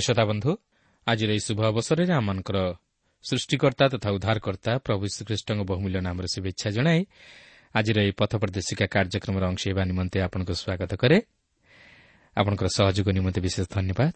[0.00, 0.50] ଶ୍ରୋତା ବନ୍ଧୁ
[1.06, 2.58] ଆଜିର ଏହି ଶୁଭ ଅବସରରେ ଆମମାନଙ୍କର
[3.24, 7.00] ସୃଷ୍ଟିକର୍ତ୍ତା ତଥା ଉଦ୍ଧାରକର୍ତ୍ତା ପ୍ରଭୁ ଶ୍ରୀଖ୍ରୀଷ୍ଟଙ୍କ ବହୁମୂଲ୍ୟ ନାମରେ ଶୁଭେଚ୍ଛା ଜଣାଇ
[7.74, 11.18] ଆଜିର ଏହି ପଥ ପ୍ରଦର୍ଶିକା କାର୍ଯ୍ୟକ୍ରମର ଅଂଶ ହେବା ନିମନ୍ତେ ଆପଣଙ୍କୁ ସ୍ୱାଗତ କରେ।
[12.36, 14.14] ଆପଣଙ୍କର ସହଯୋଗ ନିମନ୍ତେ ବିଶେଷ ଧନ୍ୟବାଦ।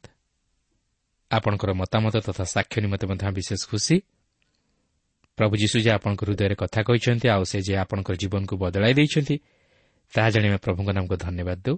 [1.30, 3.96] ଆପଣଙ୍କର ମତାମତ ତଥା ସାକ୍ଷ୍ୟ ନିମନ୍ତେ ମଧ୍ୟ ବିଶେଷ ଖୁସି।
[5.38, 9.36] ପ୍ରଭୁ ଯୀଶୁ ଯେ ଆପଣଙ୍କ ହୃଦୟରେ କଥା କହିଛନ୍ତି ଆଉ ସେ ଯେ ଆପଣଙ୍କର ଜୀବନକୁ ବଦଳାଇ ଦେଇଛନ୍ତି
[10.12, 11.76] ତାହା ଜାଣି ଆମେ ପ୍ରଭୁଙ୍କ ନାମକୁ ଧନ୍ୟବାଦ ଦେଉ।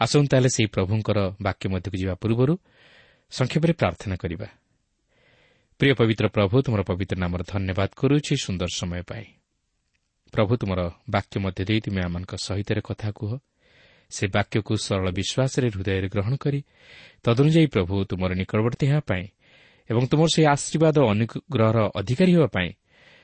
[0.00, 2.54] ଆସନ୍ତୁ ସେହି ପ୍ରଭୁଙ୍କର ବାକ୍ୟ ମଧ୍ୟକୁ ଯିବା ପୂର୍ବରୁ
[3.30, 4.46] ସଂକ୍ଷେପରେ ପ୍ରାର୍ଥନା କରିବା।
[5.78, 9.24] ପ୍ରିୟ ପବିତ୍ର ପ୍ରଭୁ ତୁମର ପବିତ୍ର ନାମର ଧନ୍ୟବାଦ କରୁଛି ସୁନ୍ଦର ସମୟ ପାଇଁ।
[10.32, 13.38] ପ୍ରଭୁ ତୁମର ବାକ୍ୟ ମଧ୍ୟ ଦେଇ ତୁମେ ଆମମାନଙ୍କ ସହିତ କଥା କୁହ।
[14.10, 16.64] ସେ ବାକ୍ୟକୁ ସରଳ ବିଶ୍ୱାସରେ ହୃଦୟରେ ଗ୍ରହଣ କରି
[17.22, 19.24] ତଦନୁଯାୟୀ ପ୍ରଭୁ ତୁମର ନିକଟବର୍ତ୍ତୀ ହେବା ପାଇଁ
[19.90, 22.70] ଏବଂ ତୁମର ସେହି ଆଶୀର୍ବାଦ ଅନୁଗ୍ରହର ଅଧିକାରୀ ହେବା ପାଇଁ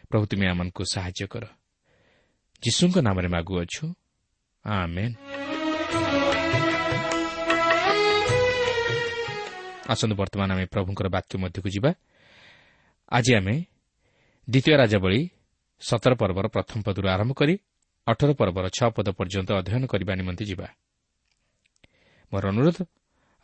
[0.09, 1.45] ପ୍ରଭୁ ତୁମେ ଆମମାନଙ୍କୁ ସାହାଯ୍ୟ କର।
[2.63, 3.95] ଯୀଶୁଙ୍କ ନାମରେ ମାଗୁଅଛୁ।
[4.65, 6.20] ଆମେନ୍।
[9.93, 11.91] ଆସନ୍ତୁ ବର୍ତ୍ତମାନ ଆମେ ପ୍ରଭୁଙ୍କର ବାକ୍ୟ ମଧ୍ୟକୁ ଯିବା।
[13.13, 13.55] ଆଜି ଆମେ
[14.49, 15.21] ଦ୍ୱିତୀୟ ରାଜାବଳୀ
[15.83, 17.55] ସତର ପର୍ବର ପ୍ରଥମ ପଦରୁ ଆରମ୍ଭ କରି
[18.07, 20.67] ଅଠର ପର୍ବର ଛଅ ପଦ ପର୍ଯ୍ୟନ୍ତ ଅଧ୍ୟୟନ କରିବା ନିମନ୍ତେ ଯିବା।
[22.33, 22.79] ମୋର ଅନୁରୋଧ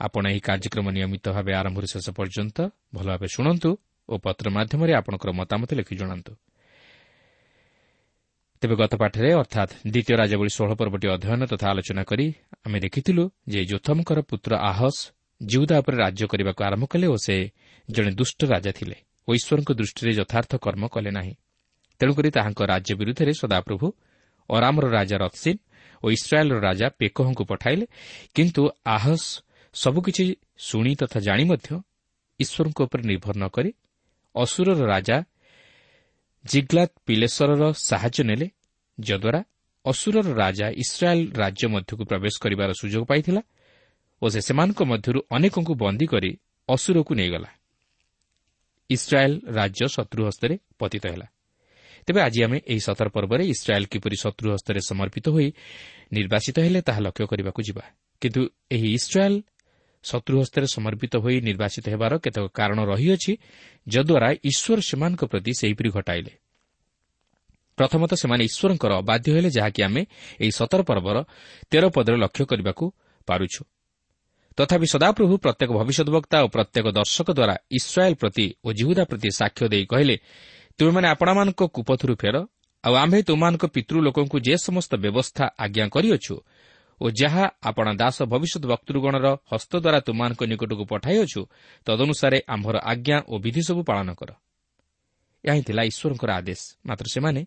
[0.01, 2.59] ଆପଣ ଏହି କାର୍ଯ୍ୟକ୍ରମ ନିୟମିତ ଭାବେ ଆରମ୍ଭରୁ ଶେଷ ପର୍ଯ୍ୟନ୍ତ
[2.95, 3.71] ଭଲ ଭାବେ ଶୁଣନ୍ତୁ
[4.09, 6.33] ଓ ପତ୍ର ମାଧ୍ୟମରେ ଆପଣଙ୍କର ମତାମତ ଲେଖି ଜଣାନ୍ତୁ।
[8.63, 12.27] ତେବେ ଗତ ପାଠରେ ଅର୍ଥାତ୍ ଦ୍ୱିତୀୟ ରାଜାବଳୀ ଷୋହଳ ପର୍ବଟି ଅଧ୍ୟୟନ ତଥା ଆଲୋଚନା କରି
[12.65, 15.01] ଆମେ ଦେଖିଥିଲୁ ଯେ ଯୋଥମଙ୍କର ପୁତ୍ର ଆହସ୍
[15.41, 17.37] ଜିଉଦା ଉପରେ ରାଜ୍ୟ କରିବାକୁ ଆରମ୍ଭ କଲେ ଓ ସେ
[17.89, 18.97] ଜଣେ ଦୁଷ୍ଟ ରାଜା ଥିଲେ
[19.29, 21.35] ଓ ଈଶ୍ୱରଙ୍କ ଦୃଷ୍ଟିରେ ଯଥାର୍ଥ କର୍ମ କଲେ ନାହିଁ।
[22.01, 23.87] ତେଣୁକରି ତାହାଙ୍କ ରାଜ୍ୟ ବିରୁଦ୍ଧରେ ସଦାପ୍ରଭୁ
[24.51, 25.61] ଅରାମର ରାଜା ରତ୍ସିନ୍
[26.03, 27.85] ଓ ଇସ୍ରାଏଲ୍ର ରାଜା ପେକହଙ୍କୁ ପଠାଇଲେ।
[28.35, 28.63] କିନ୍ତୁ
[28.97, 29.29] ଆହସ୍
[29.75, 30.25] ସବୁକିଛି
[30.59, 31.69] ଶୁଣି ତଥା ଜାଣି ମଧ୍ୟ
[32.41, 33.71] ଈଶ୍ୱରଙ୍କ ଉପରେ ନିର୍ଭର ନ କରି
[34.35, 35.17] ଅସୁରର ରାଜା
[36.45, 38.47] ଜିଗ୍ଲାତ୍ ପିଲେଶ୍ୱରର ସାହାଯ୍ୟ ନେଲେ
[38.99, 39.41] ଯଦ୍ୱାରା
[39.85, 43.43] ଅସୁରର ରାଜା ଇସ୍ରାଏଲ୍ ରାଜ୍ୟ ମଧ୍ୟକୁ ପ୍ରବେଶ କରିବାର ସୁଯୋଗ ପାଇଥିଲା
[44.23, 46.31] ଓ ସେ ସେମାନଙ୍କ ମଧ୍ୟରୁ ଅନେକଙ୍କୁ ବନ୍ଦୀ କରି
[46.69, 47.51] ଅସୁରକୁ ନେଇଗଲା।
[48.91, 51.27] ଇସ୍ରାଏଲ୍ ରାଜ୍ୟ ଶତ୍ରୁ ହସ୍ତରେ ପତିତ ହେଲା।
[52.07, 55.49] ତେବେ ଆଜି ଆମେ ଏହି ସତର ପର୍ବରେ ଇସ୍ରାଏଲ୍ କିପରି ଶତ୍ରୁ ହସ୍ତରେ ସମର୍ପିତ ହୋଇ
[56.13, 57.85] ନିର୍ବାସିତ ହେଲେ ତାହା ଲକ୍ଷ୍ୟ କରିବାକୁ ଯିବା।
[58.21, 59.39] କିନ୍ତୁ ଏହି ଇସ୍ରାଏଲ୍
[60.05, 63.33] ଶତ୍ରୁ ହସ୍ତରେ ସମର୍ପିତ ହୋଇ ନିର୍ବାସିତ ହେବାର କେତେକ କାରଣ ରହିଅଛି
[63.87, 66.33] ଯଦ୍ୱାରା ଈଶ୍ୱର ସେମାନଙ୍କ ପ୍ରତି ସେହିପରି ଘଟାଇଲେ।
[67.79, 70.03] ପ୍ରଥମତଃ ସେମାନେ ଈଶ୍ୱରଙ୍କର ଅବାଧ୍ୟ ହେଲେ ଯାହାକି ଆମେ
[70.41, 71.17] ଏହି ସତର ପର୍ବର
[71.71, 72.85] ତେର ପଦରେ ଲକ୍ଷ୍ୟ କରିବାକୁ
[73.29, 73.63] ପାରୁଛୁ।
[74.59, 79.67] ତଥାପି ସଦାପ୍ରଭୁ ପ୍ରତ୍ୟେକ ଭବିଷ୍ୟତ ବକ୍ତା ଓ ପ୍ରତ୍ୟେକ ଦର୍ଶକ ଦ୍ୱାରା ଇସ୍ରାଏଲ୍ ପ୍ରତି ଓ ଜିହୁଦା ପ୍ରତି ସାକ୍ଷ୍ୟ
[79.69, 80.17] ଦେଇ କହିଲେ
[80.79, 82.37] ତୁମେମାନେ ଆପଣମାନଙ୍କ କୁପଥରୁ ଫେର
[82.85, 86.37] ଆଉ ଆମ୍ଭେ ତୁମମାନଙ୍କ ପିତୃ ଲୋକଙ୍କୁ ଯେ ସମସ୍ତ ବ୍ୟବସ୍ଥା ଆଜ୍ଞା କରିଅଛୁ
[87.01, 91.41] ଓ ଯାହା ଆପଣ ଦାସ ଭବିଷ୍ୟତ ବକ୍ତୃଗଣର ହସ୍ତ ଦ୍ୱାରା ତୁମମାନଙ୍କ ନିକଟକୁ ପଠାଇଅଛୁ
[91.87, 94.31] ତଦନୁସାରେ ଆମ୍ଭର ଆଜ୍ଞା ଓ ବିଧି ସବୁ ପାଳନ କର।
[95.45, 97.43] ଏହା ହିଁ ଥିଲା ଈଶ୍ୱରଙ୍କର ଆଦେଶ। ମାତ୍ର ସେମାନେ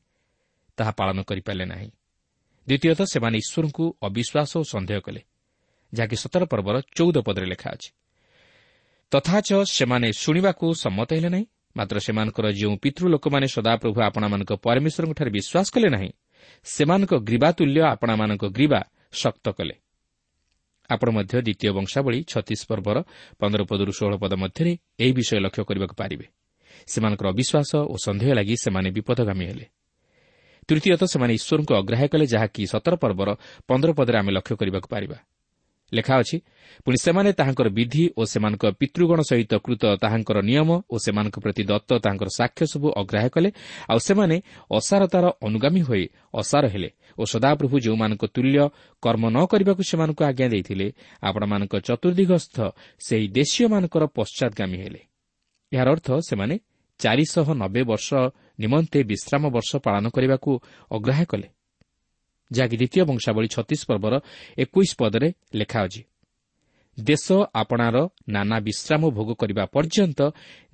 [0.77, 1.89] ତାହା ପାଳନ କରିପାରିଲେ ନାହିଁ।
[2.67, 5.21] ଦ୍ୱିତୀୟତଃ ସେମାନେ ଈଶ୍ୱରଙ୍କୁ ଅବିଶ୍ୱାସ ଓ ସନ୍ଦେହ କଲେ।
[5.93, 7.89] ଯାହାକି ସତର ପର୍ବର ଚଉଦ ପଦରେ ଲେଖା ଅଛି।
[9.11, 11.45] ତଥାଚ ସେମାନେ ଶୁଣିବାକୁ ସମ୍ମତ ହେଲେ ନାହିଁ
[11.77, 16.11] ମାତ୍ର ସେମାନଙ୍କର ଯେଉଁ ପିତୃ ଲୋକମାନେ ସଦାପ୍ରଭୁ ଆପଣମାନଙ୍କ ପରମେଶ୍ୱରଙ୍କଠାରେ ବିଶ୍ୱାସ କଲେ ନାହିଁ
[16.63, 18.79] ସେମାନଙ୍କ ଗ୍ରୀବା ତୁଲ୍ୟ ଆପଣମାନଙ୍କ ଗ୍ରୀବା
[19.11, 19.75] ଶକ୍ତ କଲେ।
[20.89, 22.97] ଆପଣ ମଧ୍ୟ ଦ୍ୱିତୀୟ ବଂଶାବଳୀ ଛତିଶ ପର୍ବର
[23.39, 26.25] ପନ୍ଦର ପଦରୁ ଷୋହଳ ପଦ ମଧ୍ୟରେ ଏହି ବିଷୟ ଲକ୍ଷ୍ୟ କରିବାକୁ ପାରିବେ।
[26.87, 29.65] ସେମାନଙ୍କର ଅବିଶ୍ୱାସ ଓ ସନ୍ଦେହ ଲାଗି ସେମାନେ ବିପଦଗାମୀ ହେଲେ।
[30.69, 33.29] ତୃତୀୟତଃ ସେମାନେ ଈଶ୍ୱରଙ୍କୁ ଅଗ୍ରାହ୍ୟ କଲେ ଯାହାକି ସତର ପର୍ବର
[33.67, 35.17] ପନ୍ଦର ପଦରେ ଆମେ ଲକ୍ଷ୍ୟ କରିବାକୁ ପାରିବା।
[35.93, 36.37] ଲେଖା ଅଛି
[36.85, 41.89] ପୁଣି ସେମାନେ ତାହାଙ୍କର ବିଧି ଓ ସେମାନଙ୍କ ପିତୃଗଣ ସହିତ କୃତ ତାହାଙ୍କର ନିୟମ ଓ ସେମାନଙ୍କ ପ୍ରତି ଦତ୍ତ
[42.03, 43.49] ତାହାଙ୍କର ସାକ୍ଷ୍ୟ ସବୁ ଅଗ୍ରାହ୍ୟ କଲେ
[43.91, 44.35] ଆଉ ସେମାନେ
[44.77, 46.89] ଅସାରତାର ଅନୁଗାମୀ ହୋଇ ଅସାର ହେଲେ
[47.19, 48.59] ଓ ସଦାପ୍ରଭୁ ଯେଉଁମାନଙ୍କ ତୁଲ୍ୟ
[49.03, 50.87] କର୍ମ ନ କରିବାକୁ ସେମାନଙ୍କୁ ଆଜ୍ଞା ଦେଇଥିଲେ
[51.23, 52.57] ଆପଣମାନଙ୍କ ଚତୁର୍ଦ୍ଦିଗସ୍ଥ
[52.99, 55.01] ସେହି ଦେଶୀୟମାନଙ୍କର ପଶ୍ଚାଦଗାମୀ ହେଲେ।
[55.71, 56.55] ଏହାର ଅର୍ଥ ସେମାନେ
[56.99, 58.09] ଚାରିଶହ ନବେ ବର୍ଷ
[58.59, 60.51] ନିମନ୍ତେ ବିଶ୍ରାମ ବର୍ଷ ପାଳନ କରିବାକୁ
[60.91, 61.47] ଅଗ୍ରାହ୍ୟ କଲେ।
[62.51, 64.13] ଯାହାକି ଦ୍ୱିତୀୟ ବଂଶାବଳୀ ଛତିଶ ପର୍ବର
[64.57, 66.01] ଏକୋଇଶ ପଦରେ ଲେଖା ଅଛି।
[66.97, 67.97] ଦେଶ ଆପଣାର
[68.27, 70.19] ନାନା ବିଶ୍ରାମ ଭୋଗ କରିବା ପର୍ଯ୍ୟନ୍ତ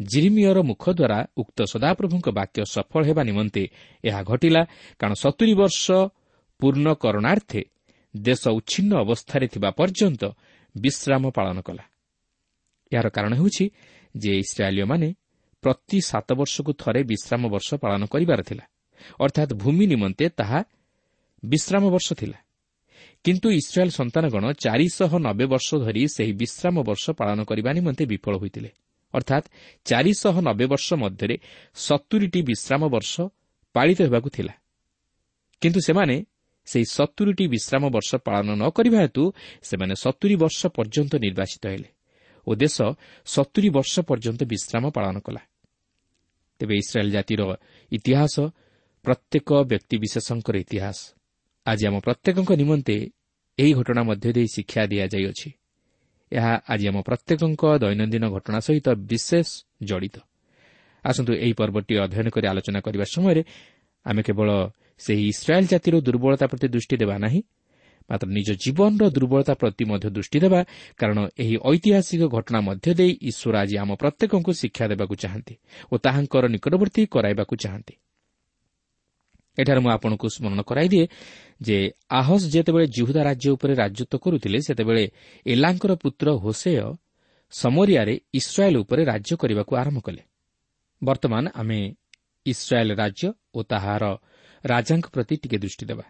[0.02, 3.64] ଜିରିମିୟର ମୁଖ ଦ୍ୱାରା ଉକ୍ତ ସଦାପ୍ରଭୁଙ୍କ ବାକ୍ୟ ସଫଳ ହେବା ନିମନ୍ତେ
[4.04, 4.62] ଏହା ଘଟିଲା
[5.00, 5.86] କାରଣ ସତୁରି ବର୍ଷ
[6.60, 7.62] ପୂର୍ଣ୍ଣ କରଣାର୍ଥେ
[8.16, 10.24] ଦେଶ ଉଚ୍ଛିନ୍ନ ଅବସ୍ଥାରେ ଥିବା ପର୍ଯ୍ୟନ୍ତ
[10.76, 11.84] ବିଶ୍ରାମ ପାଳନ କଲା।
[12.92, 13.66] ଏହାର କାରଣ ହେଉଛି
[14.16, 15.10] ଯେ ଇସ୍ରାଏଲୀୟମାନେ
[15.64, 18.66] ପ୍ରତି ସାତ ବର୍ଷକୁ ଥରେ ବିଶ୍ରାମ ବର୍ଷ ପାଳନ କରିବାର ଥିଲା।
[19.20, 20.60] ଅର୍ଥାତ୍ ଭୂମି ନିମନ୍ତେ ତାହା
[21.46, 22.38] ବିଶ୍ରାମ ବର୍ଷ ଥିଲା।
[23.26, 28.70] କିନ୍ତୁ ଇସ୍ରାଏଲ୍ ସନ୍ତାନଗଣ ଚାରିଶହ ନବେ ବର୍ଷ ଧରି ସେହି ବିଶ୍ରାମ ବର୍ଷ ପାଳନ କରିବା ନିମନ୍ତେ ବିଫଳ ହୋଇଥିଲେ।
[29.14, 29.46] ଅର୍ଥାତ୍
[29.86, 31.36] ଚାରିଶହ ନବେ ବର୍ଷ ମଧ୍ୟରେ
[31.76, 33.14] ସତୁରିଟି ବିଶ୍ରାମ ବର୍ଷ
[33.76, 34.54] ପାଳିତ ହେବାକୁ ଥିଲା।
[35.62, 36.16] କିନ୍ତୁ ସେମାନେ
[36.68, 39.24] ସେହି ସତୁରିଟି ବିଶ୍ରାମ ବର୍ଷ ପାଳନ ନ କରିବା ହେତୁ
[39.64, 41.90] ସେମାନେ ସତୁରି ବର୍ଷ ପର୍ଯ୍ୟନ୍ତ ନିର୍ବାଚିତ ହେଲେ
[42.48, 42.78] ଓ ଦେଶ
[43.26, 45.42] ସତୁରି ବର୍ଷ ପର୍ଯ୍ୟନ୍ତ ବିଶ୍ରାମ ପାଳନ କଲା।
[46.60, 47.42] ତେବେ ଇସ୍ରାଏଲ୍ ଜାତିର
[47.92, 48.36] ଇତିହାସ
[49.06, 50.98] ପ୍ରତ୍ୟେକ ବ୍ୟକ୍ତିବିଶେଷଙ୍କର ଇତିହାସ।
[51.66, 52.96] ଆଜି ଆମ ପ୍ରତ୍ୟେକଙ୍କ ନିମନ୍ତେ
[53.58, 55.50] ଏହି ଘଟଣା ମଧ୍ୟ ଦେଇ ଶିକ୍ଷା ଦିଆଯାଇଅଛି।
[56.32, 59.48] ଏହା ଆଜି ଆମ ପ୍ରତ୍ୟେକଙ୍କ ଦୈନନ୍ଦିନ ଘଟଣା ସହିତ ବିଶେଷ
[59.90, 60.16] ଜଡ଼ିତ।
[61.06, 63.42] ଆସନ୍ତୁ ଏହି ପର୍ବଟି ଅଧ୍ୟୟନ କରି ଆଲୋଚନା କରିବା ସମୟରେ
[64.06, 64.50] ଆମେ କେବଳ
[64.98, 67.42] ସେହି ଇସ୍ରାଏଲ୍ ଜାତିର ଦୁର୍ବଳତା ପ୍ରତି ଦୃଷ୍ଟି ଦେବା ନାହିଁ
[68.10, 70.60] ମାତ୍ର ନିଜ ଜୀବନର ଦୁର୍ବଳତା ପ୍ରତି ମଧ୍ୟ ଦୃଷ୍ଟି ଦେବା
[70.98, 75.56] କାରଣ ଏହି ଐତିହାସିକ ଘଟଣା ମଧ୍ୟ ଦେଇ ଈଶ୍ୱର ଆଜି ଆମ ପ୍ରତ୍ୟେକଙ୍କୁ ଶିକ୍ଷା ଦେବାକୁ ଚାହାନ୍ତି
[75.92, 77.94] ଓ ତାହାଙ୍କର ନିକଟବର୍ତ୍ତୀ କରାଇବାକୁ ଚାହାନ୍ତି।
[79.60, 81.06] ଏଠାରେ ମୁଁ ଆପଣଙ୍କୁ ସ୍ମରଣ କରାଇଦିଏ
[81.62, 81.78] ଯେ
[82.10, 85.04] ଆହସ୍ ଯେତେବେଳେ ଜିହୁଦା ରାଜ୍ୟ ଉପରେ ରାଜତ୍ୱ କରୁଥିଲେ ସେତେବେଳେ
[85.46, 86.94] ଏଲାଙ୍କର ପୁତ୍ର ହୋସେୟ
[87.52, 90.22] ସମରିଆରେ ଇସ୍ରାଏଲ୍ ଉପରେ ରାଜ୍ୟ କରିବାକୁ ଆରମ୍ଭ କଲେ।
[91.04, 91.80] ବର୍ତ୍ତମାନ ଆମେ
[92.46, 94.04] ଇସ୍ରାଏଲ୍ ରାଜ୍ୟ ଓ ତାହାର
[94.66, 96.06] ରାଜାଙ୍କ ପ୍ରତି ଟିକେ ଦୃଷ୍ଟି ଦେବା।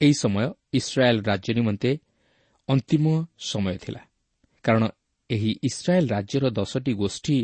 [0.00, 1.90] ଏହି ସମୟ ଇସ୍ରାଏଲ୍ ରାଜ୍ୟ ନିମନ୍ତେ
[2.68, 3.04] ଅନ୍ତିମ
[3.38, 4.00] ସମୟ ଥିଲା।
[4.64, 4.84] କାରଣ
[5.30, 7.38] ଏହି ଇସ୍ରାଏଲ୍ ରାଜ୍ୟର ଦଶଟି ଗୋଷ୍ଠୀ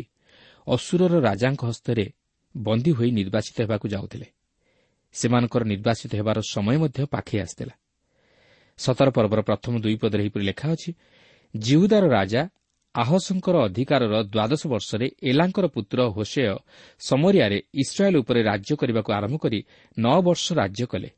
[0.67, 2.05] ଅସୁରର ରାଜାଙ୍କ ହସ୍ତରେ
[2.57, 4.27] ବନ୍ଦୀ ହୋଇ ନିର୍ବାଚିତ ହେବାକୁ ଯାଉଥିଲେ।
[5.13, 7.75] ସେମାନଙ୍କର ନିର୍ବାଚିତ ହେବାର ସମୟ ମଧ୍ୟ ପାଖେଇ ଆସିଥିଲା।
[8.77, 10.91] ସତର ପର୍ବର ପ୍ରଥମ ଦୁଇ ପଦରେ ଏହିପରି ଲେଖା ଅଛି
[11.53, 12.41] ଜିହୁଦାର ରାଜା
[12.95, 16.55] ଆହସଙ୍କର ଅଧିକାରର ଦ୍ୱାଦଶ ବର୍ଷରେ ଏଲାଙ୍କର ପୁତ୍ର ହୋସେୟ
[16.99, 19.59] ସମରିଆରେ ଇସ୍ରାଏଲ୍ ଉପରେ ରାଜ୍ୟ କରିବାକୁ ଆରମ୍ଭ କରି
[19.97, 21.09] ନଅ ବର୍ଷ ରାଜ୍ୟ କଲେ।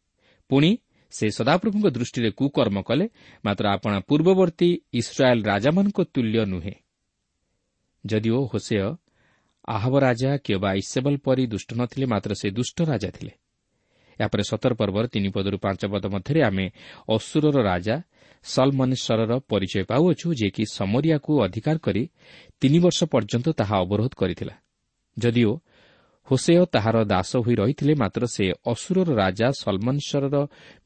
[0.49, 0.77] ପୁଣି
[1.11, 3.05] ସେ ସଦାପ୍ରଭୁଙ୍କ ଦୃଷ୍ଟିରେ କୁକର୍ମ କଲେ
[3.45, 6.75] ମାତ୍ର ଆପଣା ପୂର୍ବବର୍ତ୍ତୀ ଇସ୍ରାଏଲ୍ ରାଜାମାନଙ୍କ ତୁଲ୍ୟ ନୁହେଁ।
[8.05, 8.95] ଯଦିଓ ହୋସେୟ
[9.67, 13.31] ଆହବ ରାଜା କିମ୍ବା ଇସେବଲ ପରି ଦୁଷ୍ଟ ନଥିଲେ ମାତ୍ର ସେ ଦୁଷ୍ଟ ରାଜା ଥିଲେ।
[14.19, 16.65] ଏହାପରେ ସତର ପର୍ବର ତିନି ପଦରୁ ପାଞ୍ଚ ପଦ ମଧ୍ୟରେ ଆମେ
[17.15, 17.95] ଅସୁରର ରାଜା
[18.45, 22.03] ସଲମନେଶ୍ୱରର ପରିଚୟ ପାଉଅଛୁ ଯିଏକି ସମରିଆକୁ ଅଧିକାର କରି
[22.61, 24.55] ତିନି ବର୍ଷ ପର୍ଯ୍ୟନ୍ତ ତାହା ଅବରୋଧ କରିଥିଲା।
[25.17, 25.51] ଯଦିଓ
[26.27, 30.35] ହୋସେୟ ତାହାର ଦାସ ହୋଇ ରହିଥିଲେ ମାତ୍ର ସେ ଅସୁରର ରାଜା ସଲମନେଶ୍ୱରର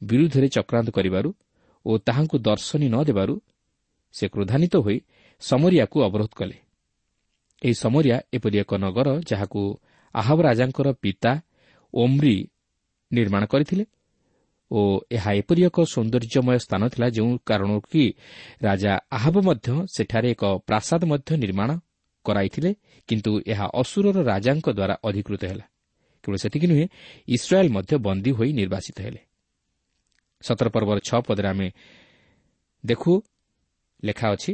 [0.02, 1.30] ବିରୁଦ୍ଧରେ ଚକ୍ରାନ୍ତ କରିବାରୁ
[1.86, 3.34] ଓ ତାହାଙ୍କୁ ଦର୍ଶନୀ ନ ଦେବାରୁ
[4.14, 4.98] ସେ କ୍ରୋଧାନ୍ୱିତ ହୋଇ
[5.42, 6.56] ସମରିଆକୁ ଅବରୋଧ କଲେ।
[7.62, 9.60] ଏହି ସମରିଆ ଏପରି ଏକ ନଗର ଯାହାକୁ
[10.14, 11.32] ଆହବ ରାଜାଙ୍କର ପିତା
[11.94, 12.36] ଓମ୍ରି
[13.12, 13.84] ନିର୍ମାଣ କରିଥିଲେ
[14.70, 18.04] ଓ ଏହା ଏପରି ଏକ ସୌନ୍ଦର୍ଯ୍ୟମୟ ସ୍ଥାନ ଥିଲା ଯେଉଁ କାରଣରୁ କି
[18.62, 21.70] ରାଜା ଆହବ ମଧ୍ୟ ସେଠାରେ ଏକ ପ୍ରାସାଦ ମଧ୍ୟ ନିର୍ମାଣ
[22.24, 22.70] କରାଇଥିଲେ
[23.08, 25.66] କିନ୍ତୁ ଏହା ଅସୁରର ରାଜାଙ୍କ ଦ୍ୱାରା ଅଧିକୃତ ହେଲା।
[26.24, 26.86] କେବଳ ସେତିକି ନୁହେଁ
[27.28, 29.20] ଇସ୍ରାଏଲ୍ ମଧ୍ୟ ବନ୍ଦୀ ହୋଇ ନିର୍ବାଚିତ ହେଲେ।
[30.42, 31.68] ସତର ପର୍ବର ଛଅ ପଦରେ ଆମେ
[32.84, 33.12] ଦେଖୁ
[34.04, 34.52] ଲେଖା ଅଛି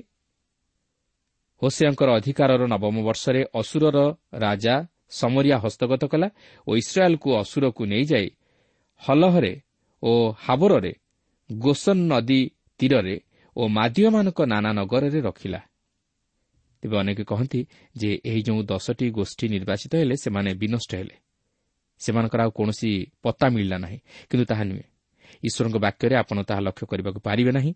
[1.62, 3.98] ହୋସିଆଙ୍କର ଅଧିକାରର ନବମ ବର୍ଷରେ ଅସୁରର
[4.44, 4.74] ରାଜା
[5.10, 6.28] ସମରିଆ ହସ୍ତଗତ କଲା
[6.66, 8.28] ଓ ଇସ୍ରାଏଲ୍କୁ ଅସୁରକୁ ନେଇଯାଇ
[9.02, 9.52] ହଲହରେ
[10.02, 10.92] ଓ ହାବରରେ
[11.50, 12.40] ଗୋସନ ନଦୀ
[12.80, 13.16] ତୀରରେ
[13.56, 15.60] ଓ ମାଦିଓମାନଙ୍କ ନାନା ନଗରରେ ରଖିଲା।
[16.82, 17.60] ତେବେ ଅନେକ କହନ୍ତି
[17.96, 21.16] ଯେ ଏହି ଯେଉଁ ଦଶଟି ଗୋଷ୍ଠୀ ନିର୍ବାଚିତ ହେଲେ ସେମାନେ ବିନଷ୍ଟ ହେଲେ।
[22.00, 22.90] ସେମାନଙ୍କର ଆଉ କୌଣସି
[23.22, 23.98] ପତ୍ତା ମିଳିଲା ନାହିଁ
[24.30, 24.84] କିନ୍ତୁ ତାହା ନୁହେଁ।
[25.44, 27.72] ଈଶ୍ୱରଙ୍କ ବାକ୍ୟରେ ଆପଣ ତାହା ଲକ୍ଷ୍ୟ କରିବାକୁ ପାରିବେ ନାହିଁ।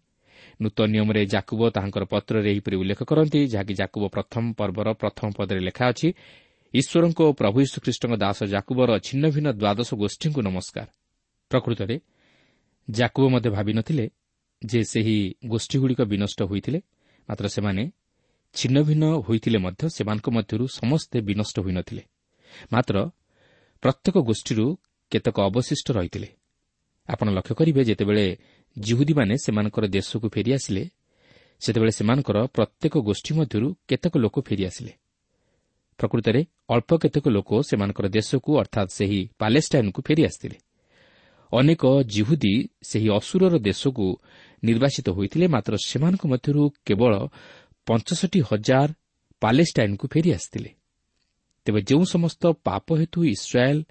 [0.62, 5.84] ନୂତନ ନିୟମରେ ଜାକୁବ ତାହାଙ୍କର ପତ୍ରରେ ଏହିପରି ଉଲ୍ଲେଖ କରନ୍ତି ଯାହାକି ଜାକୁବ ପ୍ରଥମ ପର୍ବର ପ୍ରଥମ ପଦରେ ଲେଖା
[5.92, 6.08] ଅଛି
[6.74, 10.88] ଈଶ୍ୱରଙ୍କ ଓ ପ୍ରଭୁ ଯୀଶୁଖ୍ରୀଷ୍ଟଙ୍କ ଦାସ ଜାକୁବର ଛିନ୍ନ ଭିନ୍ନ ଦ୍ୱାଦଶ ଗୋଷ୍ଠୀଙ୍କୁ ନମସ୍କାର।
[11.50, 11.97] ପ୍ରକୃତରେ
[12.88, 14.04] ଜାକୁବ ମଧ୍ୟ ଭାବିନଥିଲେ
[14.62, 15.16] ଯେ ସେହି
[15.47, 16.78] ଗୋଷ୍ଠୀଗୁଡ଼ିକ ବିନଷ୍ଟ ହୋଇଥିଲେ
[17.28, 17.83] ମାତ୍ର ସେମାନେ
[18.54, 22.02] ଛିନ୍ନ ଭିନ୍ନ ହୋଇଥିଲେ ମଧ୍ୟ ସେମାନଙ୍କ ମଧ୍ୟରୁ ସମସ୍ତେ ବିନଷ୍ଟ ହୋଇନଥିଲେ
[22.73, 22.97] ମାତ୍ର
[23.83, 24.64] ପ୍ରତ୍ୟେକ ଗୋଷ୍ଠୀରୁ
[25.12, 26.28] କେତେକ ଅବଶିଷ୍ଟ ରହିଥିଲେ।
[27.09, 28.25] ଆପଣ ଲକ୍ଷ୍ୟ କରିବେ ଯେତେବେଳେ
[28.76, 30.85] ଜିହୁଦୀମାନେ ସେମାନଙ୍କର ଦେଶକୁ ଫେରିଆସିଲେ
[31.62, 34.92] ସେତେବେଳେ ସେମାନଙ୍କର ପ୍ରତ୍ୟେକ ଗୋଷ୍ଠୀ ମଧ୍ୟରୁ କେତେକ ଲୋକ ଫେରିଆସିଲେ।
[35.99, 40.57] ପ୍ରକୃତରେ ଅଳ୍ପ କେତେକ ଲୋକ ସେମାନଙ୍କର ଦେଶକୁ ଅର୍ଥାତ୍ ସେହି ପାଲେଷ୍ଟାଇନ୍କୁ ଫେରିଆସିଥିଲେ।
[41.52, 41.83] ଅନେକ
[42.14, 44.07] ଜିହୁଦୀ ସେହି ଅସୁରର ଦେଶକୁ
[44.62, 47.12] ନିର୍ବାଚିତ ହୋଇଥିଲେ ମାତ୍ର ସେମାନଙ୍କ ମଧ୍ୟରୁ କେବଳ
[47.87, 48.88] ପଞ୍ଚଷଠି ହଜାର
[49.42, 50.71] ପାଲେଷ୍ଟାଇନ୍କୁ ଫେରିଆସିଥିଲେ
[51.66, 53.83] ତେବେ ଯେଉଁ ସମସ୍ତ ପାପ ହେତୁ ଇସ୍ରାଏଲ୍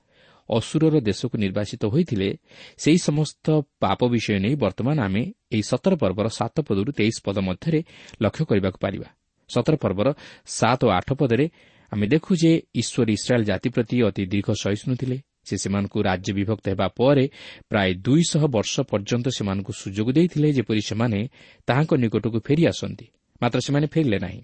[0.49, 2.29] ଅସୁରର ଦେଶକୁ ନିର୍ବାଚିତ ହୋଇଥିଲେ
[2.77, 3.45] ସେହି ସମସ୍ତ
[3.79, 5.23] ପାପ ବିଷୟ ନେଇ ବର୍ତ୍ତମାନ ଆମେ
[5.53, 7.79] ଏହି ସତର ପର୍ବର ସାତ ପଦରୁ ତେଇଶ ପଦ ମଧ୍ୟରେ
[8.21, 9.07] ଲକ୍ଷ୍ୟ କରିବାକୁ ପାରିବା।
[9.49, 10.07] ସତର ପର୍ବର
[10.57, 11.45] ସାତ ଓ ଆଠ ପଦରେ
[11.91, 12.51] ଆମେ ଦେଖୁ ଯେ
[12.81, 15.17] ଈଶ୍ୱର ଇସ୍ରାଏଲ୍ ଜାତି ପ୍ରତି ଅତି ଦୀର୍ଘ ସହିଷ୍ଣୁ ଥିଲେ।
[15.49, 17.25] ସେ ସେମାନଙ୍କୁ ରାଜ୍ୟ ବିଭକ୍ତ ହେବା ପରେ
[17.69, 21.19] ପ୍ରାୟ ଦୁଇଶହ ବର୍ଷ ପର୍ଯ୍ୟନ୍ତ ସେମାନଙ୍କୁ ସୁଯୋଗ ଦେଇଥିଲେ ଯେପରି ସେମାନେ
[21.67, 23.05] ତାହାଙ୍କ ନିକଟକୁ ଫେରିଆସନ୍ତି
[23.41, 24.41] ମାତ୍ର ସେମାନେ ଫେରିଲେ ନାହିଁ।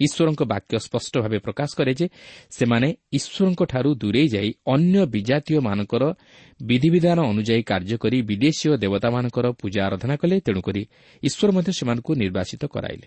[0.00, 2.06] ଈଶ୍ୱରଙ୍କ ବାକ୍ୟ ସ୍ପଷ୍ଟ ଭାବେ ପ୍ରକାଶ କରେ ଯେ
[2.50, 2.88] ସେମାନେ
[3.18, 6.04] ଈଶ୍ୱରଙ୍କଠାରୁ ଦୂରେଇ ଯାଇ ଅନ୍ୟ ବିଜାତୀୟମାନଙ୍କର
[6.60, 10.82] ବିଧିବିଧାନ ଅନୁଯାୟୀ କାର୍ଯ୍ୟ କରି ବିଦେଶୀୟ ଦେବତାମାନଙ୍କର ପୂଜା ଆରାଧନା କଲେ ତେଣୁକରି
[11.22, 13.06] ଈଶ୍ୱର ମଧ୍ୟ ସେମାନଙ୍କୁ ନିର୍ବାଚିତ କରାଇଲେ।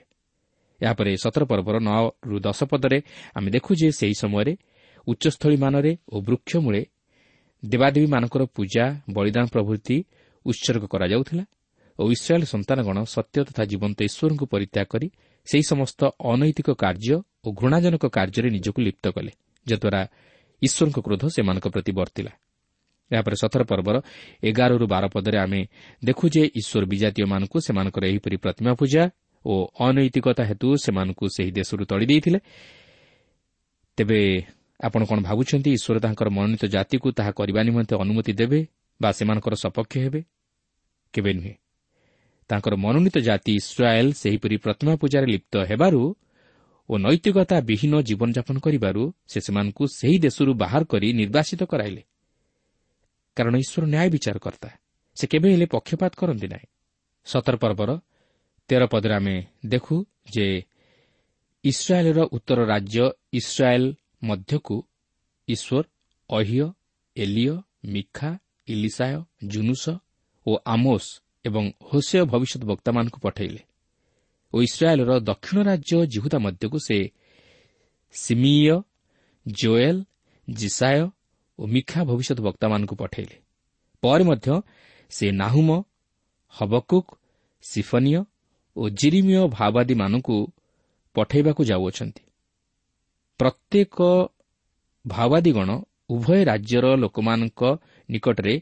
[0.81, 2.99] ଏହାପରେ ସତର ପର୍ବର ନଅରୁ ଦଶ ପଦରେ
[3.37, 4.53] ଆମେ ଦେଖୁ ଯେ ସେହି ସମୟରେ
[5.07, 6.81] ଉଚ୍ଚସ୍ଥଳୀମାନରେ ଓ ବୃକ୍ଷମୂଳେ
[7.63, 8.83] ଦେବାଦେବୀମାନଙ୍କର ପୂଜା
[9.15, 9.97] ବଳିଦାନ ପ୍ରଭୃତି
[10.45, 11.43] ଉତ୍ସର୍ଗ କରାଯାଉଥିଲା
[11.99, 15.07] ଓ ଇସ୍ରାଏଲ୍ ସନ୍ତାନଗଣ ସତ୍ୟ ତଥା ଜୀବନ୍ତ ଈଶ୍ୱରଙ୍କୁ ପରିତ୍ୟାଗ କରି
[15.47, 15.99] ସେହି ସମସ୍ତ
[16.31, 19.31] ଅନୈତିକ କାର୍ଯ୍ୟ ଓ ଘୃଣାଜନକ କାର୍ଯ୍ୟରେ ନିଜକୁ ଲିପ୍ତ କଲେ
[19.67, 20.01] ଯଦ୍ୱାରା
[20.61, 22.31] ଈଶ୍ୱରଙ୍କ କ୍ରୋଧ ସେମାନଙ୍କ ପ୍ରତି ବର୍ତ୍ତିଲା।
[23.11, 23.95] ଏହାପରେ ସତର ପର୍ବର
[24.43, 25.61] ଏଗାରରୁ ବାର ପଦରେ ଆମେ
[26.03, 29.03] ଦେଖୁ ଯେ ଈଶ୍ୱର ବିଜାତୀୟମାନଙ୍କୁ ସେମାନଙ୍କର ଏହିପରି ପ୍ରତିମା ପୂଜା
[29.45, 32.39] ଓ ଅନୈତିକତା ହେତୁ ସେମାନଙ୍କୁ ସେହି ଦେଶରୁ ତଳି ଦେଇଥିଲେ।
[33.97, 34.21] ତେବେ
[34.79, 38.59] ଆପଣ କ'ଣ ଭାବୁଛନ୍ତି ଈଶ୍ୱର ତାଙ୍କର ମନୋନୀତ ଜାତିକୁ ତାହା କରିବା ନିମନ୍ତେ ଅନୁମତି ଦେବେ
[39.01, 40.21] ବା ସେମାନଙ୍କର ସପକ୍ଷ ହେବେ?
[41.13, 41.55] କେବେ ନୁହେଁ।
[42.49, 46.01] ତାଙ୍କର ମନୋନୀତ ଜାତି ଇସ୍ରାଏଲ୍ ସେହିପରି ପ୍ରତିମା ପୂଜାରେ ଲିପ୍ତ ହେବାରୁ
[46.89, 52.03] ଓ ନୈତିକତା ବିହୀନ ଜୀବନଯାପନ କରିବାରୁ ସେ ସେମାନଙ୍କୁ ସେହି ଦେଶରୁ ବାହାର କରି ନିର୍ବାସିତ କରାଇଲେ।
[53.35, 54.69] କାରଣ ଈଶ୍ୱର ନ୍ୟାୟ ବିଚାରକର୍ତ୍ତା।
[55.17, 56.67] ସେ କେବେ ହେଲେ ପକ୍ଷପାତ କରନ୍ତି ନାହିଁ।
[57.25, 57.89] ସତର ପର୍ବର
[58.69, 59.95] ତେର ପଦରେ ଆମେ ଦେଖୁ
[60.35, 60.63] ଯେ
[61.63, 63.87] ଇସ୍ରାଏଲ୍ର ଉତ୍ତର ରାଜ୍ୟ ଇସ୍ରାଏଲ୍
[64.21, 64.83] ମଧ୍ୟକୁ
[65.47, 65.83] ଈଶ୍ୱର
[66.29, 66.71] ଅହିୟ
[67.15, 67.55] ଏଲିୟ
[67.85, 69.85] ମିଖା ଇଲିସାୟ ଜୁନୁସ
[70.45, 71.09] ଓ ଆମୋସ୍
[71.45, 73.61] ଏବଂ ହୋସେୟ ଭବିଷ୍ୟତ ବକ୍ତାମାନଙ୍କୁ ପଠାଇଲେ
[74.53, 76.97] ଓ ଇସ୍ରାଏଲ୍ର ଦକ୍ଷିଣ ରାଜ୍ୟ ଜିହୁଦା ମଧ୍ୟକୁ ସେ
[78.11, 78.81] ସିମିୟ
[79.45, 80.05] ଜୋଏଲ୍
[80.49, 81.09] ଜିସାୟ
[81.59, 83.35] ଓ ମିଖା ଭବିଷ୍ୟତ ବକ୍ତାମାନଙ୍କୁ ପଠାଇଲେ।
[84.03, 84.61] ପରେ ମଧ୍ୟ
[85.09, 85.69] ସେ ନାହୁମ
[86.49, 87.11] ହବକୁକ୍
[87.61, 88.23] ସିଫନୀୟ
[88.75, 90.53] ଓ ଜିରିମିୟ ଭାଓବାଦୀମାନଙ୍କୁ
[91.15, 92.26] ପଠାଇବାକୁ ଯାଉଅଛନ୍ତି।
[93.39, 93.97] ପ୍ରତ୍ୟେକ
[95.05, 95.69] ଭାଓବାଦୀଗଣ
[96.09, 97.61] ଉଭୟ ରାଜ୍ୟର ଲୋକମାନଙ୍କ
[98.09, 98.55] ନିକଟରେ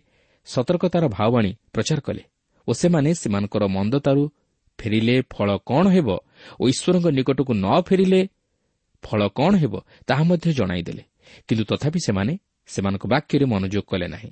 [0.48, 2.24] ସତର୍କତାର ଭାଓବାଣୀ ପ୍ରଚାର କଲେ
[2.68, 4.24] ଓ ସେମାନେ ସେମାନଙ୍କର ମନ୍ଦତାରୁ
[4.80, 6.10] ଫେରିଲେ ଫଳ କ'ଣ ହେବ
[6.62, 8.22] ଓ ଈଶ୍ୱରଙ୍କ ନିକଟକୁ ନ ଫେରିଲେ
[9.04, 9.74] ଫଳ କ'ଣ ହେବ
[10.08, 11.04] ତାହା ମଧ୍ୟ ଜଣାଇଦେଲେ।
[11.48, 12.34] କିନ୍ତୁ ତଥାପି ସେମାନେ
[12.70, 14.32] ସେମାନଙ୍କ ବାକ୍ୟରେ ମନୋଯୋଗ କଲେ ନାହିଁ।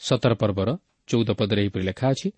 [0.00, 0.68] ସତର ପର୍ବର
[1.08, 2.28] ଚଉଦ ପଦରେ ଏହିପରି ଲେଖା ଅଛି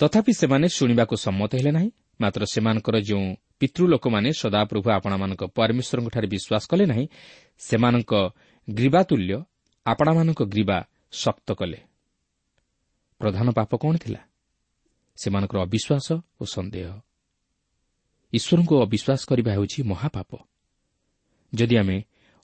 [0.00, 3.26] ତଥାପି ସେମାନେ ଶୁଣିବାକୁ ସମ୍ମତ ହେଲେ ନାହିଁ ମାତ୍ର ସେମାନଙ୍କର ଯେଉଁ
[3.60, 7.06] ପିତୃଲୋକମାନେ ସଦାପ୍ରଭୁ ଆପଣମାନଙ୍କ ପରମେଶ୍ୱରଙ୍କଠାରେ ବିଶ୍ୱାସ କଲେ ନାହିଁ
[7.58, 8.12] ସେମାନଙ୍କ
[8.70, 9.42] ଗ୍ରୀବାତୁଲ୍ୟ
[9.86, 10.78] ଆପଣାମାନଙ୍କ ଗ୍ରୀବା
[11.12, 11.78] ଶକ୍ତ କଲେ।
[13.18, 14.20] ପ୍ରଧାନ ପାପ କ'ଣ ଥିଲା?
[15.16, 16.06] ସେମାନଙ୍କର ଅବିଶ୍ୱାସ
[16.40, 16.88] ଓ ସନ୍ଦେହ।
[18.32, 20.30] ଈଶ୍ୱରଙ୍କୁ ଅବିଶ୍ୱାସ କରିବା ହେଉଛି ମହାପାପ।
[21.54, 21.96] ଯଦି ଆମେ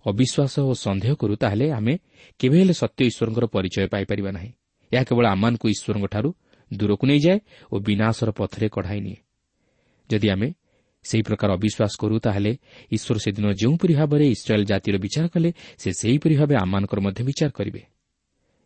[0.07, 1.95] ଅବିଶ୍ୱାସ ଓ ସନ୍ଦେହ କରୁ ତାହେଲେ ଆମେ
[2.39, 4.53] କେବେ ହେଲେ ସତ୍ୟ ଈଶ୍ୱରଙ୍କର ପରିଚୟ ପାଇପାରିବା ନାହିଁ।
[4.93, 6.31] ଏହା କେବଳ ଆମମାନଙ୍କୁ ଈଶ୍ୱରଙ୍କଠାରୁ
[6.75, 7.39] ଦୂରକୁ ନେଇଯାଏ
[7.73, 9.19] ଓ ବିନାଶର ପଥରେ କଢ଼ାଇ ନିଏ।
[10.11, 10.49] ଯଦି ଆମେ
[11.05, 12.53] ସେହି ପ୍ରକାର ଅବିଶ୍ୱାସ କରୁ ତାହେଲେ
[12.97, 15.51] ଈଶ୍ୱର ସେଦିନ ଯେଉଁପରି ଭାବରେ ଇସ୍ରାଏଲ୍ ଜାତିର ବିଚାର କଲେ
[15.83, 17.83] ସେ ସେହିପରି ଭାବେ ଆମମାନଙ୍କର ମଧ୍ୟ ବିଚାର କରିବେ।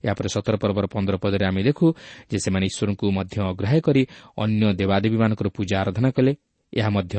[0.05, 1.87] ଏହାପରେ ସତର ପର୍ବର ପନ୍ଦର ପଦରେ ଆମେ ଦେଖୁ
[2.31, 4.03] ଯେ ସେମାନେ ଈଶ୍ୱରଙ୍କୁ ମଧ୍ୟ ଅଗ୍ରାହ୍ୟ କରି
[4.45, 6.33] ଅନ୍ୟ ଦେବାଦେବୀମାନଙ୍କର ପୂଜା ଆରାଧନା କଲେ।
[6.73, 7.15] ଏହା ମଧ୍ୟ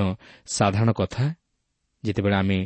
[0.55, 1.25] ସାଧାରଣ କଥା।
[2.03, 2.59] ଯେତେବେଳେ ଆମେ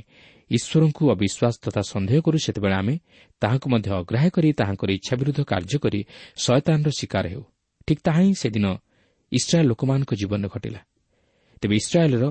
[0.51, 2.95] ଈଶ୍ୱରଙ୍କୁ ଅବିଶ୍ୱାସ ତଥା ସନ୍ଦେହ କରୁ ସେତେବେଳେ ଆମେ
[3.41, 5.99] ତାହାଙ୍କୁ ମଧ୍ୟ ଅଗ୍ରାହ୍ୟ କରି ତାହାଙ୍କର ଇଚ୍ଛା ବିରୁଦ୍ଧ କାର୍ଯ୍ୟ କରି
[6.43, 7.43] ଶୟତାନର ଶିକାର ହେଉ।
[7.87, 8.65] ଠିକ୍ ତାହା ହିଁ ସେଦିନ
[9.31, 10.81] ଇସ୍ରାଏଲ୍ ଲୋକମାନଙ୍କ ଜୀବନରେ ଘଟିଲା।
[11.61, 12.25] ତେବେ ଇସ୍ରାଏଲ୍ର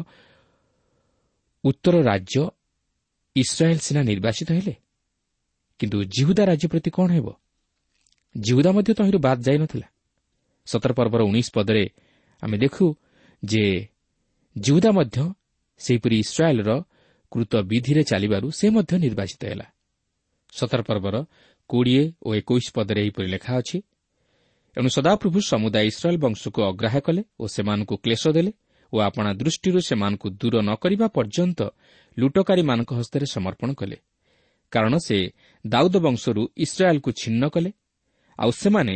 [1.65, 2.43] ଉତ୍ତର ରାଜ୍ୟ
[3.37, 4.75] ଇସ୍ରାଏଲ୍ ସିନା ନିର୍ବାସିତ ହେଲେ
[5.81, 7.29] କିନ୍ତୁ ଜିହୁଦା ରାଜ୍ୟ ପ୍ରତି କ'ଣ ହେବ
[8.35, 9.89] ଜିହୁଦା ମଧ୍ୟ ତହିଁରୁ ବାଦ୍ ଯାଇନଥିଲା
[10.67, 11.85] ସତର ପର୍ବର ଉଣେଇଶ ପଦରେ
[12.43, 12.85] ଆମେ ଦେଖୁ
[13.43, 13.65] ଯେ
[14.57, 15.19] ଜିହୁଦା ମଧ୍ୟ
[15.81, 16.71] ସେହିପରି ଇସ୍ରାଏଲ୍ର
[17.33, 19.67] କୃତ ବିଧିରେ ଚାଲିବାରୁ ସେ ମଧ୍ୟ ନିର୍ବାଚିତ ହେଲା
[20.53, 21.17] ସତର ପର୍ବର
[21.71, 23.79] କୋଡ଼ିଏ ଓ ଏକୋଇଶ ପଦରେ ଏହିପରି ଲେଖା ଅଛି
[24.77, 28.53] ଏଣୁ ସଦାପ୍ରଭୁ ସମୁଦାୟ ଇସ୍ରାଏଲ୍ ବଂଶକୁ ଅଗ୍ରାହ୍ୟ କଲେ ଓ ସେମାନଙ୍କୁ କ୍ଲେଶ ଦେଲେ
[28.93, 31.61] ଓ ଆପଣା ଦୃଷ୍ଟିରୁ ସେମାନଙ୍କୁ ଦୂର ନ କରିବା ପର୍ଯ୍ୟନ୍ତ
[32.19, 33.97] ଲୁଟକାରୀମାନଙ୍କ ହସ୍ତରେ ସମର୍ପଣ କଲେ।
[34.73, 35.19] କାରଣ ସେ
[35.65, 37.71] ଦାଉଦ ବଂଶରୁ ଇସ୍ରାଏଲ୍କୁ ଛିନ୍ନ କଲେ
[38.39, 38.95] ଆଉ ସେମାନେ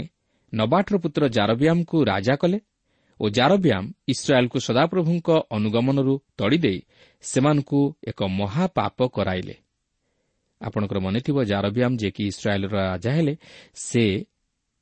[0.52, 2.58] ନବାଟର ପୁତ୍ର ଜାରବିୟାମ୍କୁ ରାଜା କଲେ
[3.20, 6.80] ଓ ଜାରବିୟାମ୍ ଇସ୍ରାଏଲ୍କୁ ସଦାପ୍ରଭୁଙ୍କ ଅନୁଗମନରୁ ତଡ଼ିଦେଇ
[7.24, 9.54] ସେମାନଙ୍କୁ ଏକ ମହାପାପ କରାଇଲେ।
[10.60, 13.34] ଆପଣଙ୍କର ମନେଥିବ ଜାରବିୟାମ୍ ଯିଏକି ଇସ୍ରାଏଲ୍ର ରାଜା ହେଲେ
[13.86, 14.04] ସେ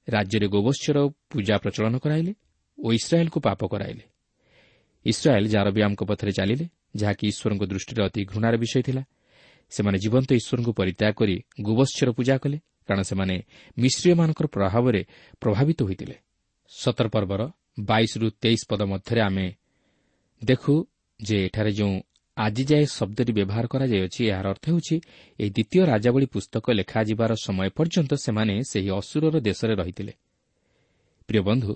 [0.09, 0.99] ରାଜ୍ୟରେ ଗୋବତ୍ସର
[1.31, 2.33] ପୂଜା ପ୍ରଚଳନ କରାଇଲେ
[2.79, 4.05] ଓ ଇସ୍ରାଏଲ୍କୁ ପାପ କରାଇଲେ।
[5.07, 6.67] ଇସ୍ରାଏଲ୍ ଜାରବିୟାମ୍ଙ୍କ ପଥରେ ଚାଲିଲେ
[6.97, 9.03] ଯାହାକି ଈଶ୍ୱରଙ୍କ ଦୃଷ୍ଟିରେ ଅତି ଘୃଣାର ବିଷୟ ଥିଲା।
[9.73, 13.37] ସେମାନେ ଜୀବନ୍ତ ଈଶ୍ୱରଙ୍କୁ ପରିତ୍ୟାଗ କରି ଗୋବତ୍ସର ପୂଜା କଲେ କାରଣ ସେମାନେ
[13.79, 15.01] ମିଶ୍ରୀୟମାନଙ୍କର ପ୍ରଭାବରେ
[15.41, 16.17] ପ୍ରଭାବିତ ହୋଇଥିଲେ।
[16.71, 17.43] ସତର ପର୍ବର
[17.81, 19.47] ବାଇଶରୁ ତେଇଶ ପଦ ମଧ୍ୟରେ ଆମେ
[20.43, 20.75] ଦେଖୁ
[21.21, 21.95] ଯେ ଏଠାରେ ଯେଉଁ
[22.37, 24.97] ଆଜି ଯାଏ ଶବ୍ଦଟି ବ୍ୟବହାର କରାଯାଇଅଛି ଏହାର ଅର୍ଥ ହେଉଛି
[25.39, 30.13] ଏହି ଦ୍ୱିତୀୟ ରାଜାବଳୀ ପୁସ୍ତକ ଲେଖାଯିବାର ସମୟ ପର୍ଯ୍ୟନ୍ତ ସେମାନେ ସେହି ଅସୁରର ଦେଶରେ ରହିଥିଲେ।
[31.29, 31.73] ପ୍ରିୟ ବନ୍ଧୁ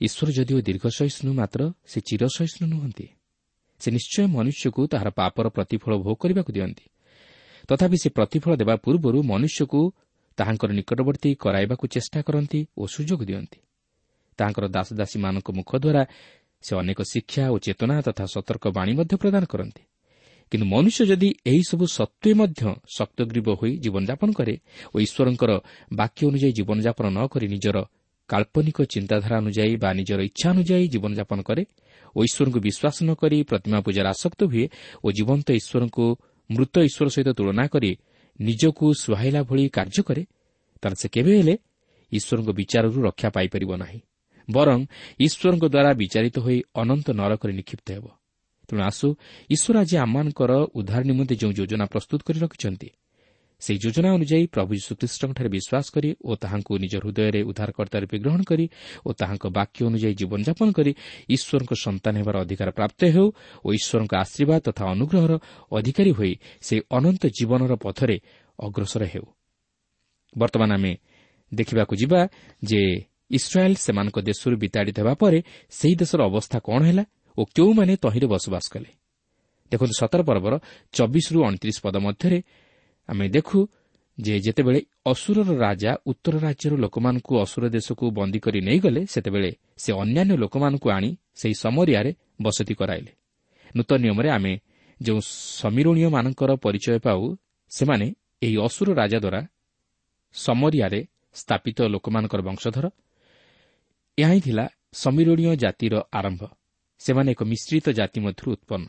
[0.00, 3.06] ଈଶ୍ୱର ଯଦିଓ ଦୀର୍ଘ ସହିଷ୍ଣୁ ମାତ୍ର ସେ ଚିର ସହିଷ୍ଣୁ ନୁହନ୍ତି।
[3.80, 6.84] ସେ ନିଶ୍ଚୟ ମନୁଷ୍ୟକୁ ତାହାର ପାପର ପ୍ରତିଫଳ ଭୋଗ କରିବାକୁ ଦିଅନ୍ତି।
[7.68, 9.80] ତଥାପି ସେ ପ୍ରତିଫଳ ଦେବା ପୂର୍ବରୁ ମନୁଷ୍ୟକୁ
[10.38, 13.58] ତାହାଙ୍କର ନିକଟବର୍ତ୍ତୀ କରାଇବାକୁ ଚେଷ୍ଟା କରନ୍ତି ଓ ସୁଯୋଗ ଦିଅନ୍ତି।
[14.38, 16.02] ତାହାଙ୍କର ଦାସଦାସୀମାନଙ୍କ ମୁଖ ଦ୍ୱାରା
[16.62, 19.82] ସେ ଅନେକ ଶିକ୍ଷା ଓ ଚେତନା ତଥା ସତର୍କ ବାଣୀ ମଧ୍ୟ ପ୍ରଦାନ କରନ୍ତି।
[20.52, 22.62] କିନ୍ତୁ ମନୁଷ୍ୟ ଯଦି ଏହିସବୁ ସତ୍ତ୍ୱେ ମଧ୍ୟ
[22.96, 24.54] ଶକ୍ତଗ୍ରୀବ ହୋଇ ଜୀବନଯାପନ କରେ
[24.94, 25.50] ଓ ଈଶ୍ୱରଙ୍କର
[25.92, 27.76] ବାକ୍ୟ ଅନୁଯାୟୀ ଜୀବନଯାପନ ନ କରି ନିଜର
[28.32, 31.62] କାଳ୍ପନିକ ଚିନ୍ତାଧାରା ଅନୁଯାୟୀ ବା ନିଜର ଇଚ୍ଛା ଅନୁଯାୟୀ ଜୀବନଯାପନ କରେ
[32.16, 34.64] ଓ ଈଶ୍ୱରଙ୍କୁ ବିଶ୍ୱାସ ନ କରି ପ୍ରତିମା ପୂଜାର ଆସକ୍ତ ହୁଏ
[35.04, 36.04] ଓ ଜୀବନ୍ତ ଈଶ୍ୱରଙ୍କୁ
[36.50, 37.90] ମୃତ ଈଶ୍ୱର ସହିତ ତୁଳନା କରି
[38.38, 40.22] ନିଜକୁ ସୁହାଇଲା ଭଳି କାର୍ଯ୍ୟ କରେ
[40.82, 41.54] ତାହେଲେ ସେ କେବେ ହେଲେ
[42.12, 44.00] ଈଶ୍ୱରଙ୍କ ବିଚାରରୁ ରକ୍ଷା ପାଇପାରିବ ନାହିଁ
[44.48, 44.78] ବରଂ
[45.26, 48.06] ଈଶ୍ୱରଙ୍କ ଦ୍ୱାରା ବିଚାରିତ ହୋଇ ଅନନ୍ତ ନରକରେ ନିକ୍ଷିପ୍ତ ହେବ।
[48.68, 49.08] ତେଣୁ ଆସୁ
[49.54, 52.88] ଈଶ୍ୱର ଆଜି ଆମମାନଙ୍କର ଉଦ୍ଧାର ନିମନ୍ତେ ଯେଉଁ ଯୋଜନା ପ୍ରସ୍ତୁତ କରି ରଖିଛନ୍ତି
[53.62, 58.66] ସେହି ଯୋଜନା ଅନୁଯାୟୀ ପ୍ରଭୁ ଯୀଶୁଖ୍ରୀଷ୍ଟଙ୍କଠାରେ ବିଶ୍ୱାସ କରି ଓ ତାହାଙ୍କୁ ନିଜ ହୃଦୟରେ ଉଦ୍ଧାରକର୍ତ୍ତା ରୂପେ ଗ୍ରହଣ କରି
[59.06, 60.92] ଓ ତାହାଙ୍କ ବାକ୍ୟ ଅନୁଯାୟୀ ଜୀବନଯାପନ କରି
[61.34, 63.26] ଈଶ୍ୱରଙ୍କ ସନ୍ତାନ ହେବାର ଅଧିକାର ପ୍ରାପ୍ତ ହେଉ
[63.64, 65.32] ଓ ଈଶ୍ୱରଙ୍କ ଆଶୀର୍ବାଦ ତଥା ଅନୁଗ୍ରହର
[65.78, 66.32] ଅଧିକାରୀ ହୋଇ
[66.66, 68.16] ସେହି ଅନନ୍ତ ଜୀବନର ପଥରେ
[68.58, 69.26] ଅଗ୍ରସର ହେଉ।
[70.34, 70.92] ବର୍ତ୍ତମାନ ଆମେ
[71.52, 72.20] ଦେଖିବାକୁ ଯିବା
[72.62, 72.80] ଯେ
[73.30, 75.38] ଇସ୍ରାଏଲ୍ ସେମାନଙ୍କ ଦେଶରୁ ବିତାଡ଼ିତ ହେବା ପରେ
[75.78, 77.04] ସେହି ଦେଶର ଅବସ୍ଥା କ'ଣ ହେଲା
[77.38, 78.90] ଓ କେଉଁମାନେ ତହିଁରେ ବସବାସ କଲେ।
[79.72, 80.54] ଦେଖନ୍ତୁ ସତର ପର୍ବର
[80.92, 82.38] ଚବିଶରୁ ଅଣତିରିଶ ପଦ ମଧ୍ୟରେ
[83.08, 83.58] ଆମେ ଦେଖୁ
[84.20, 90.34] ଯେ ଯେତେବେଳେ ଅସୁରର ରାଜା ଉତ୍ତର ରାଜ୍ୟର ଲୋକମାନଙ୍କୁ ଅସୁର ଦେଶକୁ ବନ୍ଦୀ କରି ନେଇଗଲେ ସେତେବେଳେ ସେ ଅନ୍ୟାନ୍ୟ
[90.36, 92.10] ଲୋକମାନଙ୍କୁ ଆଣି ସେହି ସମରିଆରେ
[92.42, 93.12] ବସତି କରାଇଲେ।
[93.76, 94.52] ନୂତନ ନିୟମରେ ଆମେ
[95.02, 95.20] ଯେଉଁ
[95.60, 97.36] ସମୀରଣୀୟମାନଙ୍କର ପରିଚୟ ପାଉ
[97.70, 98.06] ସେମାନେ
[98.42, 99.40] ଏହି ଅସୁର ରାଜା ଦ୍ୱାରା
[100.34, 101.00] ସମରିଆରେ
[101.34, 102.86] ସ୍ଥାପିତ ଲୋକମାନଙ୍କର ବଂଶଧର।
[104.18, 106.42] ଏହା ହିଁ ଥିଲା ସମୀରଣୀୟ ଜାତିର ଆରମ୍ଭ।
[107.00, 108.86] ସେମାନେ ଏକ ମିଶ୍ରିତ ଜାତି ମଧ୍ୟରୁ ଉତ୍ପନ୍ନ।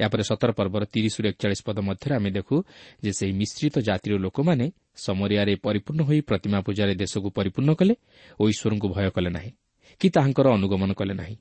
[0.00, 2.56] ଏହାପରେ ସତର ପର୍ବର ତିରିଶରୁ ଏକଚାଳିଶ ପଦ ମଧ୍ୟରେ ଆମେ ଦେଖୁ
[3.02, 7.94] ଯେ ସେହି ମିଶ୍ରିତ ଜାତିର ଲୋକମାନେ ସମରିଆରେ ପରିପୂର୍ଣ୍ଣ ହୋଇ ପ୍ରତିମା ପୂଜାରେ ଦେଶକୁ ପରିପୂର୍ଣ୍ଣ କଲେ
[8.40, 9.50] ଓ ଈଶ୍ୱରଙ୍କୁ ଭୟ କଲେ ନାହିଁ
[10.00, 11.36] କି ତାହାଙ୍କର ଅନୁଗମନ କଲେ ନାହିଁ।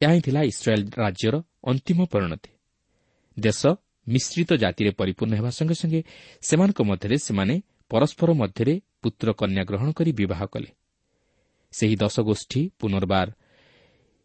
[0.00, 1.34] ଏହା ହିଁ ଥିଲା ଇସ୍ରାଏଲ୍ ରାଜ୍ୟର
[1.70, 2.50] ଅନ୍ତିମ ପରିଣତି।
[3.36, 3.60] ଦେଶ
[4.06, 6.00] ମିଶ୍ରିତ ଜାତିରେ ପରିପୂର୍ଣ୍ଣ ହେବା ସଙ୍ଗେ ସଙ୍ଗେ
[6.42, 7.54] ସେମାନଙ୍କ ମଧ୍ୟରେ ସେମାନେ
[7.90, 10.70] ପରସ୍କର ମଧ୍ୟରେ ପୁତ୍ର କନ୍ୟା ଗ୍ରହଣ କରି ବିବାହ କଲେ।
[11.72, 13.28] ସେହି ଦଶ ଗୋଷ୍ଠୀ ପୁନର୍ବାର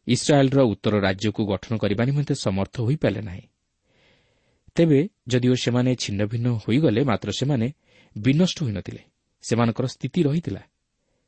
[0.08, 3.42] ଇସ୍ରାଏଲ୍ର ଉତ୍ତର ରାଜ୍ୟକୁ ଗଠନ କରିବା ନିମନ୍ତେ ସମର୍ଥ ହୋଇପାରିଲେ ନାହିଁ।
[4.76, 7.74] ତେବେ ଯଦିଓ ସେମାନେ ଛିନ୍ନ ଭିନ୍ନ ହୋଇଗଲେ ମାତ୍ର ସେମାନେ
[8.18, 9.02] ବିନଷ୍ଟ ହୋଇନଥିଲେ।
[9.44, 10.62] ସେମାନଙ୍କର ସ୍ଥିତି ରହିଥିଲା।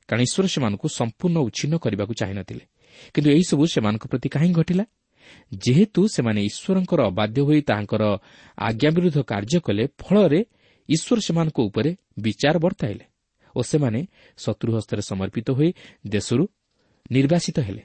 [0.08, 2.66] କାରଣ ଈଶ୍ୱର ସେମାନଙ୍କୁ ସମ୍ପୂର୍ଣ୍ଣ ଉଚ୍ଛିନ୍ନ କରିବାକୁ ଚାହିଁନଥିଲେ।
[3.14, 4.86] କିନ୍ତୁ ଏହିସବୁ ସେମାନଙ୍କ ପ୍ରତି କାହିଁ ଘଟିଲା?
[5.58, 8.04] ଯେହେତୁ ସେମାନେ ଈଶ୍ୱରଙ୍କର ଅବାଧ୍ୟ ହୋଇ ତାହାଙ୍କର
[8.58, 10.46] ଆଜ୍ଞା ବିରୁଦ୍ଧ କାର୍ଯ୍ୟ କଲେ ଫଳରେ
[10.90, 13.06] ଈଶ୍ୱର ସେମାନଙ୍କ ଉପରେ ବିଚାର ବର୍ତ୍ତାଇଲେ
[13.56, 15.74] ଓ ସେମାନେ ଶତ୍ରୁ ହସ୍ତରେ ସମର୍ପିତ ହୋଇ
[16.08, 16.48] ଦେଶରୁ
[17.12, 17.84] ନିର୍ବାସିତ ହେଲେ।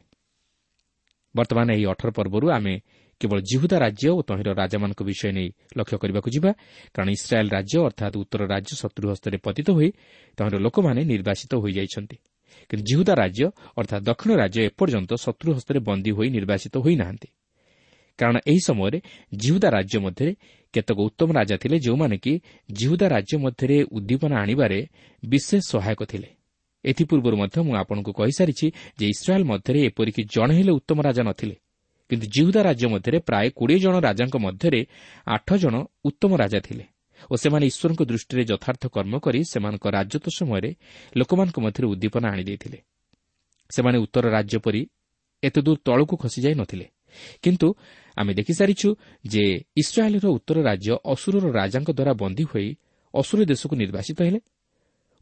[1.36, 2.74] ବର୍ତ୍ତମାନ ଏହି ଅଠର ପର୍ବରୁ ଆମେ
[3.20, 6.50] କେବଳ ଜିହୁଦା ରାଜ୍ୟ ଓ ତହିଁର ରାଜାମାନଙ୍କ ବିଷୟ ନେଇ ଲକ୍ଷ୍ୟ କରିବାକୁ ଯିବା।
[6.94, 9.88] କାରଣ ଇସ୍ରାଏଲ୍ ରାଜ୍ୟ ଅର୍ଥାତ୍ ଉତ୍ତର ରାଜ୍ୟ ଶତ୍ରୁ ହସ୍ତରେ ପତିତ ହୋଇ
[10.38, 12.16] ତହିଁର ଲୋକମାନେ ନିର୍ବାସିତ ହୋଇଯାଇଛନ୍ତି।
[12.70, 13.44] କିନ୍ତୁ ଜିହୁଦା ରାଜ୍ୟ
[13.78, 17.28] ଅର୍ଥାତ୍ ଦକ୍ଷିଣ ରାଜ୍ୟ ଏପର୍ଯ୍ୟନ୍ତ ଶତ୍ରୁ ହସ୍ତରେ ବନ୍ଦୀ ହୋଇ ନିର୍ବାସିତ ହୋଇନାହାନ୍ତି।
[18.18, 18.98] କାରଣ ଏହି ସମୟରେ
[19.34, 20.32] ଜିହୁଦା ରାଜ୍ୟ ମଧ୍ୟରେ
[20.74, 22.32] କେତେକ ଉତ୍ତମ ରାଜା ଥିଲେ ଯେଉଁମାନେ କି
[22.72, 24.78] ଜିହୁଦା ରାଜ୍ୟ ମଧ୍ୟରେ ଉଦ୍ଦୀପନା ଆଣିବାରେ
[25.22, 26.28] ବିଶେଷ ସହାୟକ ଥିଲେ।
[26.84, 28.66] ଏଥିପୂର୍ବରୁ ମଧ୍ୟ ମୁଁ ଆପଣଙ୍କୁ କହିସାରିଛି
[28.98, 31.56] ଯେ ଇସ୍ରାଏଲ୍ ମଧ୍ୟରେ ଏପରିକି ଜଣେ ହେଲେ ଉତ୍ତମ ରାଜା ନଥିଲେ।
[32.10, 34.80] କିନ୍ତୁ ଜିହୁଦା ରାଜ୍ୟ ମଧ୍ୟରେ ପ୍ରାୟ କୋଡ଼ିଏ ଜଣ ରାଜାଙ୍କ ମଧ୍ୟରେ
[35.26, 36.84] ଆଠ ଜଣ ଉତ୍ତମ ରାଜା ଥିଲେ
[37.30, 40.70] ଓ ସେମାନେ ଈଶ୍ୱରଙ୍କ ଦୃଷ୍ଟିରେ ଯଥାର୍ଥ କର୍ମ କରି ସେମାନଙ୍କ ରାଜତ୍ୱ ସମୟରେ
[41.16, 42.78] ଲୋକମାନଙ୍କ ମଧ୍ୟରେ ଉଦ୍ଦୀପନା ଆଣିଦେଇଥିଲେ
[43.70, 44.82] ସେମାନେ ଉତ୍ତର ରାଜ୍ୟ ପରି
[45.42, 46.86] ଏତେଦୂର ତଳକୁ ଖସିଯାଇ ନଥିଲେ।
[47.42, 47.68] କିନ୍ତୁ
[48.16, 48.88] ଆମେ ଦେଖିସାରିଛୁ
[49.24, 49.44] ଯେ
[49.76, 52.68] ଇସ୍ରାଏଲ୍ର ଉତ୍ତର ରାଜ୍ୟ ଅସୁରର ରାଜାଙ୍କ ଦ୍ୱାରା ବନ୍ଦୀ ହୋଇ
[53.14, 54.40] ଅସୁର ଦେଶକୁ ନିର୍ବାସିତ ହେଲେ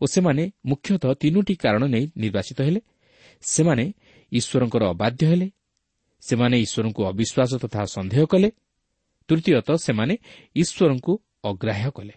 [0.02, 2.80] ଓ ସେମାନେ ମୁଖ୍ୟତଃ ତିନୋଟି କାରଣ ନେଇ ନିର୍ବାଚିତ ହେଲେ।
[3.42, 3.84] ସେମାନେ
[4.32, 5.48] ଈଶ୍ୱରଙ୍କର ଅବାଧ୍ୟ ହେଲେ।
[6.22, 8.48] ସେମାନେ ଈଶ୍ୱରଙ୍କୁ ଅବିଶ୍ୱାସ ତଥା ସନ୍ଦେହ କଲେ।
[9.28, 10.14] ତୃତୀୟତଃ ସେମାନେ
[10.56, 11.12] ଈଶ୍ୱରଙ୍କୁ
[11.44, 12.14] ଅଗ୍ରାହ୍ୟ କଲେ।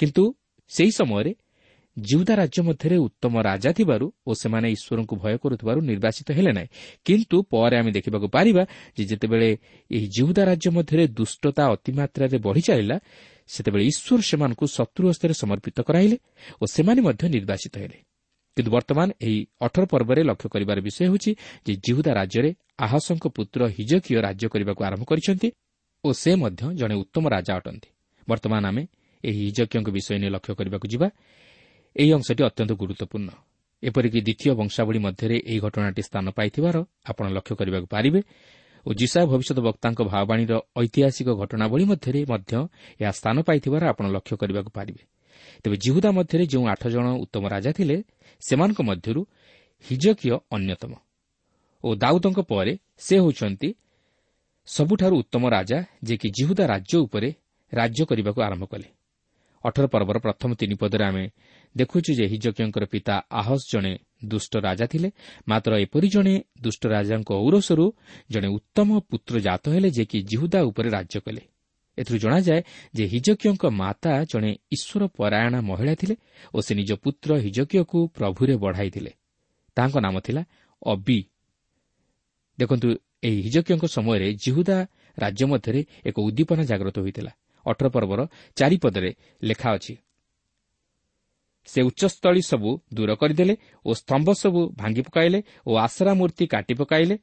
[0.00, 0.34] କିନ୍ତୁ
[0.68, 1.32] ସେହି ସମୟରେ
[1.96, 6.68] ଜିଉଦା ରାଜ୍ୟ ମଧ୍ୟରେ ଉତ୍ତମ ରାଜା ଥିବାରୁ ଓ ସେମାନେ ଈଶ୍ୱରଙ୍କୁ ଭୟ କରୁଥିବାରୁ ନିର୍ବାଚିତ ହେଲେ ନାହିଁ।
[7.04, 8.62] କିନ୍ତୁ ପରେ ଆମେ ଦେଖିବାକୁ ପାରିବା
[8.96, 9.48] ଯେ ଯେତେବେଳେ
[9.90, 12.96] ଏହି ଜିଉଦା ରାଜ୍ୟ ମଧ୍ୟରେ ଦୁଷ୍ଟତା ଅତିମାତ୍ରାରେ ବଢ଼ି ଚାଲିଲା
[13.46, 16.16] ସେତେବେଳେ ଈଶ୍ୱର ସେମାନଙ୍କୁ ଶତ୍ରୁ ହସ୍ତରେ ସମର୍ପିତ କରାଇଲେ
[16.62, 17.98] ଓ ସେମାନେ ମଧ୍ୟ ନିର୍ବାଚିତ ହେଲେ।
[18.56, 21.30] କିନ୍ତୁ ବର୍ତ୍ତମାନ ଏହି ଅଠର ପର୍ବରେ ଲକ୍ଷ୍ୟ କରିବାର ବିଷୟ ହେଉଛି
[21.66, 25.48] ଯେ ଜିହୁଦା ରାଜ୍ୟରେ ଆହସଙ୍କ ପୁତ୍ର ହିଜକିୟ ରାଜ୍ୟ କରିବାକୁ ଆରମ୍ଭ କରିଛନ୍ତି
[26.04, 27.88] ଓ ସେ ମଧ୍ୟ ଜଣେ ଉତ୍ତମ ରାଜା ଅଟନ୍ତି।
[28.28, 28.82] ବର୍ତ୍ତମାନ ଆମେ
[29.24, 31.08] ଏହି ହିଜକିୟଙ୍କ ବିଷୟ ନେଇ ଲକ୍ଷ୍ୟ କରିବାକୁ ଯିବା।
[31.96, 33.30] ଏହି ଅଂଶଟି ଅତ୍ୟନ୍ତ ଗୁରୁତ୍ୱପୂର୍ଣ୍ଣ।
[33.82, 38.20] ଏପରିକି ଦ୍ୱିତୀୟ ବଂଶାବଳୀ ମଧ୍ୟରେ ଏହି ଘଟଣାଟି ସ୍ଥାନ ପାଇଥିବାର ଆପଣ ଲକ୍ଷ୍ୟ କରିବାକୁ ପାରିବେ।
[38.86, 42.52] ଓ ଜିସା ଭବିଷ୍ୟତ ବକ୍ତାଙ୍କ ଭାବବାଣୀର ଐତିହାସିକ ଘଟଣାବଳୀ ମଧ୍ୟରେ ମଧ୍ୟ
[43.02, 45.02] ଏହା ସ୍ଥାନ ପାଇଥିବାର ଆପଣ ଲକ୍ଷ୍ୟ କରିବାକୁ ପାରିବେ।
[45.62, 47.96] ତେବେ ଜିହୁଦା ମଧ୍ୟରେ ଯେଉଁ ଆଠ ଜଣ ଉତ୍ତମ ରାଜା ଥିଲେ
[48.42, 49.20] ସେମାନଙ୍କ ମଧ୍ୟରୁ
[49.84, 50.92] ହିଜକିୟ ଅନ୍ୟତମ
[51.84, 53.68] ଓ ଦାଉଦଙ୍କ ପରେ ସେ ହେଉଛନ୍ତି
[54.68, 57.28] ସବୁଠାରୁ ଉତ୍ତମ ରାଜା ଯିଏକି ଜିହୁଦା ରାଜ୍ୟ ଉପରେ
[57.72, 58.88] ରାଜ୍ୟ କରିବାକୁ ଆରମ୍ଭ କଲେ।
[59.64, 61.24] ଅଠର ପର୍ବର ପ୍ରଥମ ତିନି ପଦରେ ଆମେ
[61.74, 63.92] ଦେଖୁଛୁ ଯେ ହିଜକିୟଙ୍କର ପିତା ଆହସ ଜଣେ
[64.24, 65.08] ଦୁଷ୍ଟ ରାଜା ଥିଲେ।
[65.48, 67.86] ମାତ୍ର ଏପରି ଜଣେ ଦୁଷ୍ଟ ରାଜାଙ୍କ ଔରସରୁ
[68.30, 71.42] ଜଣେ ଉତ୍ତମ ପୁତ୍ର ଜାତ ହେଲେ ଯିଏକି ଜିହୁଦା ଉପରେ ରାଜ୍ୟ କଲେ।
[71.98, 72.60] ଏଥିରୁ ଜଣାଯାଏ
[72.94, 76.14] ଯେ ହିଜକିୟଙ୍କ ମାତା ଜଣେ ଈଶ୍ୱର ପରାୟଣା ମହିଳା ଥିଲେ
[76.54, 79.12] ଓ ସେ ନିଜ ପୁତ୍ର ହିଜକିୟକୁ ପ୍ରଭୁରେ ବଢ଼ାଇଥିଲେ।
[79.76, 80.42] ତାଙ୍କ ନାମ ଥିଲା
[80.82, 81.18] ଅବି।
[82.58, 82.88] ଦେଖନ୍ତୁ
[83.22, 84.78] ଏହି ହିଜକିୟଙ୍କ ସମୟରେ ଜିହୁଦା
[85.18, 87.32] ରାଜ୍ୟ ମଧ୍ୟରେ ଏକ ଉଦ୍ଦୀପନା ଜାଗ୍ରତ ହୋଇଥିଲା।
[87.66, 88.20] ଅଠର ପର୍ବର
[88.56, 89.10] ଚାରିପଦରେ
[89.42, 89.94] ଲେଖା ଅଛି
[91.66, 93.54] ସେ ଉଚ୍ଚସ୍ଥଳୀ ସବୁ ଦୂର କରିଦେଲେ
[93.86, 97.16] ଓ ସ୍ତମ୍ଭ ସବୁ ଭାଙ୍ଗି ପକାଇଲେ ଓ ଆସରା ମୂର୍ତ୍ତି କାଟି ପକାଇଲେ।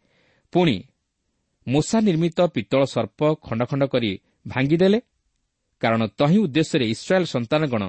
[0.54, 0.76] ପୁଣି
[1.68, 4.12] ମୂଷା ନିର୍ମିତ ପିତ୍ତଳ ସର୍ପ ଖଣ୍ଡ ଖଣ୍ଡ କରି
[4.48, 5.00] ଭାଙ୍ଗିଦେଲେ।
[5.82, 7.84] କାରଣ ତହିଁ ଉଦ୍ଦେଶ୍ୟରେ ଇସ୍ରାଏଲ୍ ସନ୍ତାନଗଣ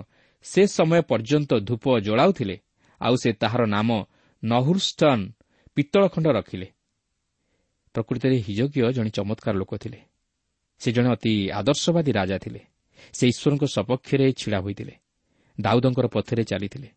[0.45, 2.57] ସେ ସମୟ ପର୍ଯ୍ୟନ୍ତ ଧୂପ ଜଳାଉଥିଲେ
[3.01, 3.89] ଆଉ ସେ ତାହାର ନାମ
[4.45, 5.25] ନହୁର୍ଷ୍ଟନ୍
[5.75, 6.69] ପିତ୍ତଳ ଖଣ୍ଡ ରଖିଲେ।
[7.95, 10.01] ପ୍ରକୃତରେ ହିଜକୀୟ ଜଣେ ଚମତ୍କାର ଲୋକ ଥିଲେ।
[10.81, 12.61] ସେ ଜଣେ ଅତି ଆଦର୍ଶବାଦୀ ରାଜା ଥିଲେ।
[13.13, 14.95] ସେ ଈଶ୍ୱରଙ୍କ ସପକ୍ଷରେ ଛିଡ଼ା ହୋଇଥିଲେ।
[15.61, 16.89] ଦାଉଦଙ୍କର ପଥରେ ଚାଲିଥିଲେ।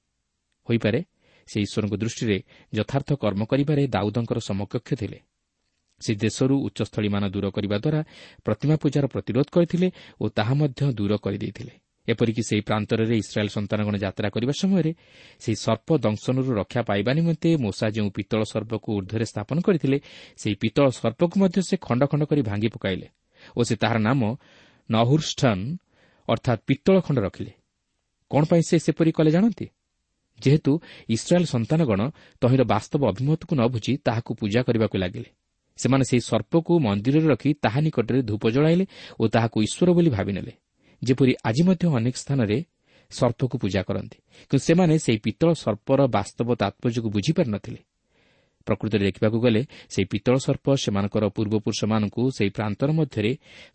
[0.67, 0.99] ହୋଇପାରେ
[1.47, 2.37] ସେ ଈଶ୍ୱରଙ୍କ ଦୃଷ୍ଟିରେ
[2.73, 5.19] ଯଥାର୍ଥ କର୍ମ କରିବାରେ ଦାଉଦଙ୍କର ସମକକ୍ଷ ଥିଲେ।
[6.01, 8.01] ସେ ଦେଶରୁ ଉଚ୍ଚସ୍ଥଳୀମାନ ଦୂର କରିବା ଦ୍ୱାରା
[8.45, 9.87] ପ୍ରତିମା ପୂଜାର ପ୍ରତିରୋଧ କରିଥିଲେ
[10.21, 11.73] ଓ ତାହା ମଧ୍ୟ ଦୂର କରିଦେଇଥିଲେ।
[12.07, 14.91] ଏପରିକି ସେହି ପ୍ରାନ୍ତରରେ ଇସ୍ରାଏଲ୍ ସନ୍ତାନଗଣ ଯାତ୍ରା କରିବା ସମୟରେ
[15.39, 19.97] ସେହି ସର୍ପ ଦଂଶନରୁ ରକ୍ଷା ପାଇବା ନିମନ୍ତେ ମୂଷା ଯେଉଁ ପିତ୍ତଳ ସର୍ପକୁ ଉର୍ଦ୍ଧ୍ୱରେ ସ୍ଥାପନ କରିଥିଲେ
[20.37, 23.07] ସେହି ପିତ୍ତଳ ସର୍ପକୁ ମଧ୍ୟ ସେ ଖଣ୍ଡ ଖଣ୍ଡ କରି ଭାଙ୍ଗି ପକାଇଲେ
[23.57, 24.21] ଓ ସେ ତାହାର ନାମ
[24.89, 25.63] ନହୁର୍ଷ୍ଟନ୍
[26.27, 27.51] ଅର୍ଥାତ୍ ପିତ୍ତଳ ଖଣ୍ଡ ରଖିଲେ।
[28.31, 29.65] କ'ଣ ପାଇଁ ସେ ସେପରି କଲେ ଜାଣନ୍ତି?
[30.39, 30.71] ଯେହେତୁ
[31.09, 32.01] ଇସ୍ରାଏଲ୍ ସନ୍ତାନଗଣ
[32.41, 35.29] ତହିଁର ବାସ୍ତବ ଅଭିମତକୁ ନ ବୁଝି ତାହାକୁ ପୂଜା କରିବାକୁ ଲାଗିଲେ।
[35.79, 38.85] ସେମାନେ ସେହି ସର୍ପକୁ ମନ୍ଦିରରେ ରଖି ତାହା ନିକଟରେ ଧୂପ ଜଳାଇଲେ
[39.19, 40.53] ଓ ତାହାକୁ ଈଶ୍ୱର ବୋଲି ଭାବିନେଲେ।
[41.01, 42.57] ଯେପରି ଆଜି ମଧ୍ୟ ଅନେକ ସ୍ଥାନରେ
[43.11, 44.17] ସର୍ପକୁ ପୂଜା କରନ୍ତି
[44.49, 47.81] କିନ୍ତୁ ସେମାନେ ସେହି ପିତ୍ତଳ ସର୍ପର ବାସ୍ତବ ତାତ୍ପର୍ଯ୍ୟକୁ ବୁଝିପାରି ନ ଥିଲେ
[48.67, 49.61] ପ୍ରକୃତରେ ଦେଖିବାକୁ ଗଲେ
[49.93, 53.31] ସେହି ପିତ୍ତଳ ସର୍ପ ସେମାନଙ୍କର ପୂର୍ବପୁରୁଷମାନଙ୍କୁ ସେହି ପ୍ରାନ୍ତର ମଧ୍ୟରେ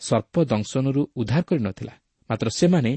[0.08, 1.94] ସର୍ପ ଦଂଶନରୁ ଉଦ୍ଧାର କରିନଥିଲା
[2.32, 2.92] ମାତ୍ର ସେମାନେ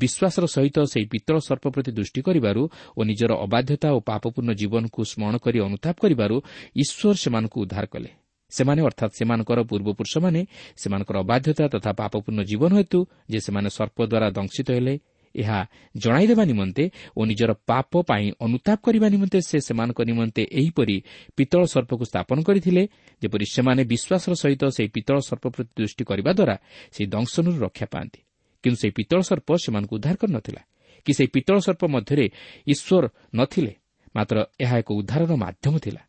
[0.00, 2.62] ବିଶ୍ୱାସର ସହିତ ସେହି ପିତ୍ତଳ ସର୍ପ ପ୍ରତି ଦୃଷ୍ଟି କରିବାରୁ
[2.98, 6.36] ଓ ନିଜର ଅବାଧ୍ୟତା ଓ ପାପପୂର୍ଣ୍ଣ ଜୀବନକୁ ସ୍ମରଣ କରି ଅନୁତାପ କରିବାରୁ
[6.82, 8.10] ଈଶ୍ୱର ସେମାନଙ୍କୁ ଉଦ୍ଧାର କଲେ।
[8.52, 10.40] ସେମାନେ ଅର୍ଥାତ୍ ସେମାନଙ୍କର ପୂର୍ବପୁରୁଷମାନେ
[10.82, 12.98] ସେମାନଙ୍କର ଅବାଧ୍ୟତା ତଥା ପାପପୂର୍ଣ୍ଣ ଜୀବନ ହେତୁ
[13.30, 14.94] ଯେ ସେମାନେ ସର୍ପ ଦ୍ୱାରା ଦଂଶିତ ହେଲେ
[15.34, 15.58] ଏହା
[16.02, 16.84] ଜଣାଇଦେବା ନିମନ୍ତେ
[17.18, 20.96] ଓ ନିଜର ପାପ ପାଇଁ ଅନୁତାପ କରିବା ନିମନ୍ତେ ସେ ସେମାନଙ୍କ ନିମନ୍ତେ ଏହିପରି
[21.36, 22.82] ପିତ୍ତଳ ସର୍ପକୁ ସ୍ଥାପନ କରିଥିଲେ
[23.22, 26.54] ଯେପରି ସେମାନେ ବିଶ୍ୱାସର ସହିତ ସେହି ପିତ୍ତଳ ସର୍ପ ପ୍ରତି ଦୃଷ୍ଟି କରିବା ଦ୍ୱାରା
[26.94, 28.20] ସେହି ଦଂଶନରୁ ରକ୍ଷା ପାଆନ୍ତି।
[28.62, 30.62] କିନ୍ତୁ ସେହି ପିତ୍ତଳ ସର୍ପ ସେମାନଙ୍କୁ ଉଦ୍ଧାର କରିନଥିଲା।
[31.06, 32.26] କି ସେହି ପିତ୍ତଳ ସର୍ପ ମଧ୍ୟରେ
[32.72, 33.04] ଈଶ୍ୱର
[33.38, 33.72] ନଥିଲେ
[34.16, 36.02] ମାତ୍ର ଏହା ଏକ ଉଦ୍ଧାରର ମାଧ୍ୟମ ଥିଲା।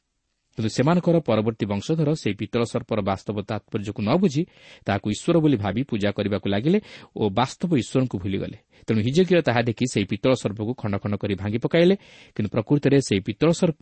[0.57, 4.43] କିନ୍ତୁ ସେମାନଙ୍କର ପରବର୍ତ୍ତୀ ବଂଶଧର ସେହି ପିତ୍ତଳ ସର୍ପର ବାସ୍ତବ ତାତ୍ପର୍ଯ୍ୟକୁ ନ ବୁଝି
[4.85, 6.79] ତାହାକୁ ଈଶ୍ୱର ବୋଲି ଭାବି ପୂଜା କରିବାକୁ ଲାଗିଲେ
[7.15, 11.59] ଓ ବାସ୍ତବ ଈଶ୍ୱରଙ୍କୁ ଭୁଲିଗଲେ। ତେଣୁ ହିଜକୀୟ ତାହା ଦେଖି ସେହି ପିତ୍ତଳ ସର୍ପକୁ ଖଣ୍ଡ ଖଣ୍ଡ କରି ଭାଙ୍ଗି
[11.65, 11.95] ପକାଇଲେ
[12.35, 13.81] କିନ୍ତୁ ପ୍ରକୃତରେ ସେହି ପିତ୍ତଳ ସର୍ପ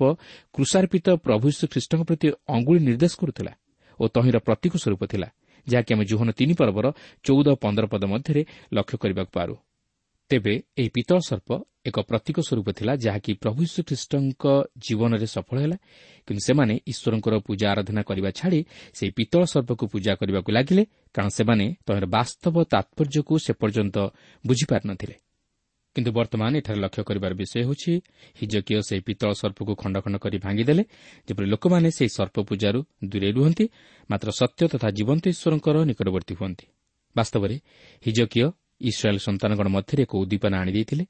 [0.56, 3.54] କୃଷାର୍ପିତ ପ୍ରଭୁ ଶ୍ରୀଖ୍ରୀଷ୍ଟଙ୍କ ପ୍ରତି ଅଙ୍ଗୁଳି ନିର୍ଦ୍ଦେଶ କରୁଥିଲା
[4.00, 5.28] ଓ ତହିଁର ପ୍ରତୀକ ସ୍ୱରୂପ ଥିଲା।
[5.68, 6.86] ଯାହାକି ଆମେ ଜୋହନ ତିନି ପର୍ବର
[7.24, 8.42] ଚଉଦ ପନ୍ଦର ପଦ ମଧ୍ୟରେ
[8.74, 9.56] ଲକ୍ଷ୍ୟ କରିବାକୁ ପାରୁ।
[10.32, 11.50] ତେବେ ଏହି ପିତ୍ତଳ ସର୍ପ
[11.90, 14.44] ଏକ ପ୍ରତୀକ ସ୍ୱରୂପ ଥିଲା ଯାହାକି ପ୍ରଭୁ ଶ୍ରୀଖ୍ରୀଷ୍ଟଙ୍କ
[14.86, 15.78] ଜୀବନରେ ସଫଳ ହେଲା
[16.28, 18.62] କିନ୍ତୁ ସେମାନେ ଈଶ୍ୱରଙ୍କର ପୂଜା ଆରାଧନା କରିବା ଛାଡ଼ି
[18.94, 20.84] ସେହି ପିତ୍ତଳ ସର୍ପକୁ ପୂଜା କରିବାକୁ ଲାଗିଲେ
[21.16, 23.98] କାରଣ ସେମାନେ ତହିଁର ବାସ୍ତବ ତାତ୍ପର୍ଯ୍ୟକୁ ସେ ପର୍ଯ୍ୟନ୍ତ
[24.46, 25.16] ବୁଝିପାରି ନ ଥିଲେ
[26.00, 27.94] କିନ୍ତୁ ବର୍ତ୍ତମାନ ଏଠାରେ ଲକ୍ଷ୍ୟ କରିବାର ବିଷୟ ହେଉଛି
[28.40, 30.84] ହିଜକୀୟ ସେହି ପିତ୍ତଳ ସର୍ପକୁ ଖଣ୍ଡ ଖଣ୍ଡ କରି ଭାଙ୍ଗିଦେଲେ
[31.28, 32.80] ଯେପରି ଲୋକମାନେ ସେହି ସର୍ପ ପୂଜାରୁ
[33.12, 33.66] ଦୂରେଇ ରୁହନ୍ତି
[34.10, 36.66] ମାତ୍ର ସତ୍ୟ ତଥା ଜୀବନ୍ତ ଈଶ୍ୱରଙ୍କର ନିକଟବର୍ତ୍ତୀ ହୁଅନ୍ତି।
[37.16, 37.56] ବାସ୍ତବରେ
[38.06, 38.46] ହିଜକୀୟ
[38.90, 41.06] ଇସ୍ରାଏଲ୍ ସନ୍ତାନଗଣ ମଧ୍ୟରେ ଏକ ଉଦ୍ଦୀପନା ଆଣିଦେଇଥିଲେ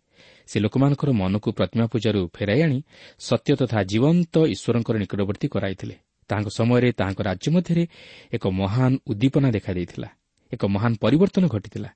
[0.50, 2.80] ସେ ଲୋକମାନଙ୍କର ମନକୁ ପ୍ରତିମା ପୂଜାରୁ ଫେରାଇ ଆଣି
[3.20, 5.96] ସତ୍ୟ ତଥା ଜୀବନ୍ତ ଈଶ୍ୱରଙ୍କର ନିକଟବର୍ତ୍ତୀ କରାଇଥିଲେ।
[6.30, 7.84] ତାହାଙ୍କ ସମୟରେ ତାହାଙ୍କ ରାଜ୍ୟ ମଧ୍ୟରେ
[8.34, 10.10] ଏକ ମହାନ ଉଦ୍ଦୀପନା ଦେଖାଦେଇଥିଲା।
[10.54, 11.90] ଏକ ମହାନ ପରିବର୍ତ୍ତନ ଘଟିଥିଲା।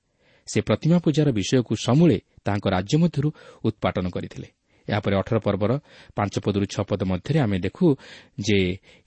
[0.47, 3.29] ସେ ପ୍ରତିମା ପୂଜାର ବିଷୟକୁ ସମୂଳେ ତାଙ୍କ ରାଜ୍ୟ ମଧ୍ୟରୁ
[3.63, 4.47] ଉତ୍ପାଟନ କରିଥିଲେ।
[4.87, 5.71] ଏହାପରେ ଅଠର ପର୍ବର
[6.15, 7.85] ପାଞ୍ଚ ପଦରୁ ଛଅ ପଦ ମଧ୍ୟରେ ଆମେ ଦେଖୁ
[8.39, 8.59] ଯେ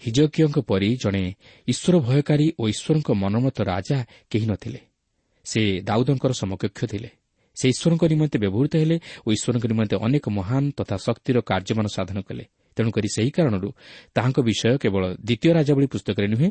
[0.03, 1.23] ହିଜକିୟଙ୍କ ପରି ଜଣେ
[1.69, 3.99] ଈଶ୍ୱର ଭୟକାରୀ ଓ ଈଶ୍ୱରଙ୍କ ମନୋମତ ରାଜା
[4.31, 4.81] କେହି ନଥିଲେ।
[5.47, 7.11] ସେ ଦାଉଦଙ୍କର ସମକକ୍ଷ ଥିଲେ।
[7.57, 8.97] ସେ ଈଶ୍ୱରଙ୍କ ନିମନ୍ତେ ବ୍ୟବହୃତ ହେଲେ
[9.27, 12.45] ଓ ଈଶ୍ୱରଙ୍କ ନିମନ୍ତେ ଅନେକ ମହାନ ତଥା ଶକ୍ତିର କାର୍ଯ୍ୟମାନ ସାଧନ କଲେ।
[12.77, 13.69] ତେଣୁକରି ସେହି କାରଣରୁ
[14.15, 16.49] ତାହାଙ୍କ ବିଷୟ କେବଳ ଦ୍ୱିତୀୟ ରାଜାବଳୀ ପୁସ୍ତକରେ ନୁହେଁ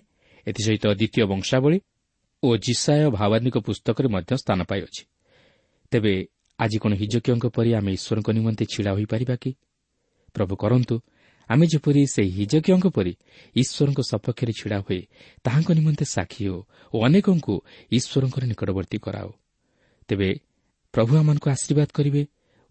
[0.48, 1.78] ଏଥିସହିତ ଦ୍ୱିତୀୟ ବଂଶାବଳୀ
[2.46, 5.04] ଓ ଜିସାୟ ଭାବାନୀଙ୍କ ପୁସ୍ତକରେ ମଧ୍ୟ ସ୍ଥାନ ପାଇଅଛି।
[5.92, 6.14] ତେବେ
[6.60, 9.52] ଆଜି କ'ଣ ହିଜକିୟଙ୍କ ପରି ଆମେ ଈଶ୍ୱରଙ୍କ ନିମନ୍ତେ ଛିଡ଼ା ହୋଇପାରିବା କି?
[10.36, 10.96] ପ୍ରଭୁ କରନ୍ତୁ
[11.50, 13.14] ଆମେ ଯେପରି ସେହି ହିଜକିୟଙ୍କ ପରି
[13.56, 15.02] ଈଶ୍ୱରଙ୍କ ସପକ୍ଷରେ ଛିଡ଼ା ହୋଇ
[15.44, 16.60] ତାହାଙ୍କ ନିମନ୍ତେ ସାକ୍ଷୀ ହେଉ
[16.94, 17.56] ଓ ଅନେକଙ୍କୁ
[17.92, 19.30] ଈଶ୍ୱରଙ୍କର ନିକଟବର୍ତ୍ତୀ କରାଉ।
[20.10, 20.30] ତେବେ
[20.94, 22.22] ପ୍ରଭୁ ଆମମାନଙ୍କୁ ଆଶୀର୍ବାଦ କରିବେ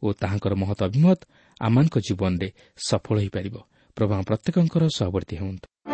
[0.02, 1.20] ଓ ତାହାଙ୍କର ମହତ ଅଭିମତ
[1.60, 2.48] ଆମମାନଙ୍କ ଜୀବନରେ
[2.88, 3.56] ସଫଳ ହୋଇପାରିବ।
[3.96, 5.93] ପ୍ରଭୁ ଆମ ପ୍ରତ୍ୟେକଙ୍କର ସହବର୍ତ୍ତୀ ହୁଅନ୍ତୁ।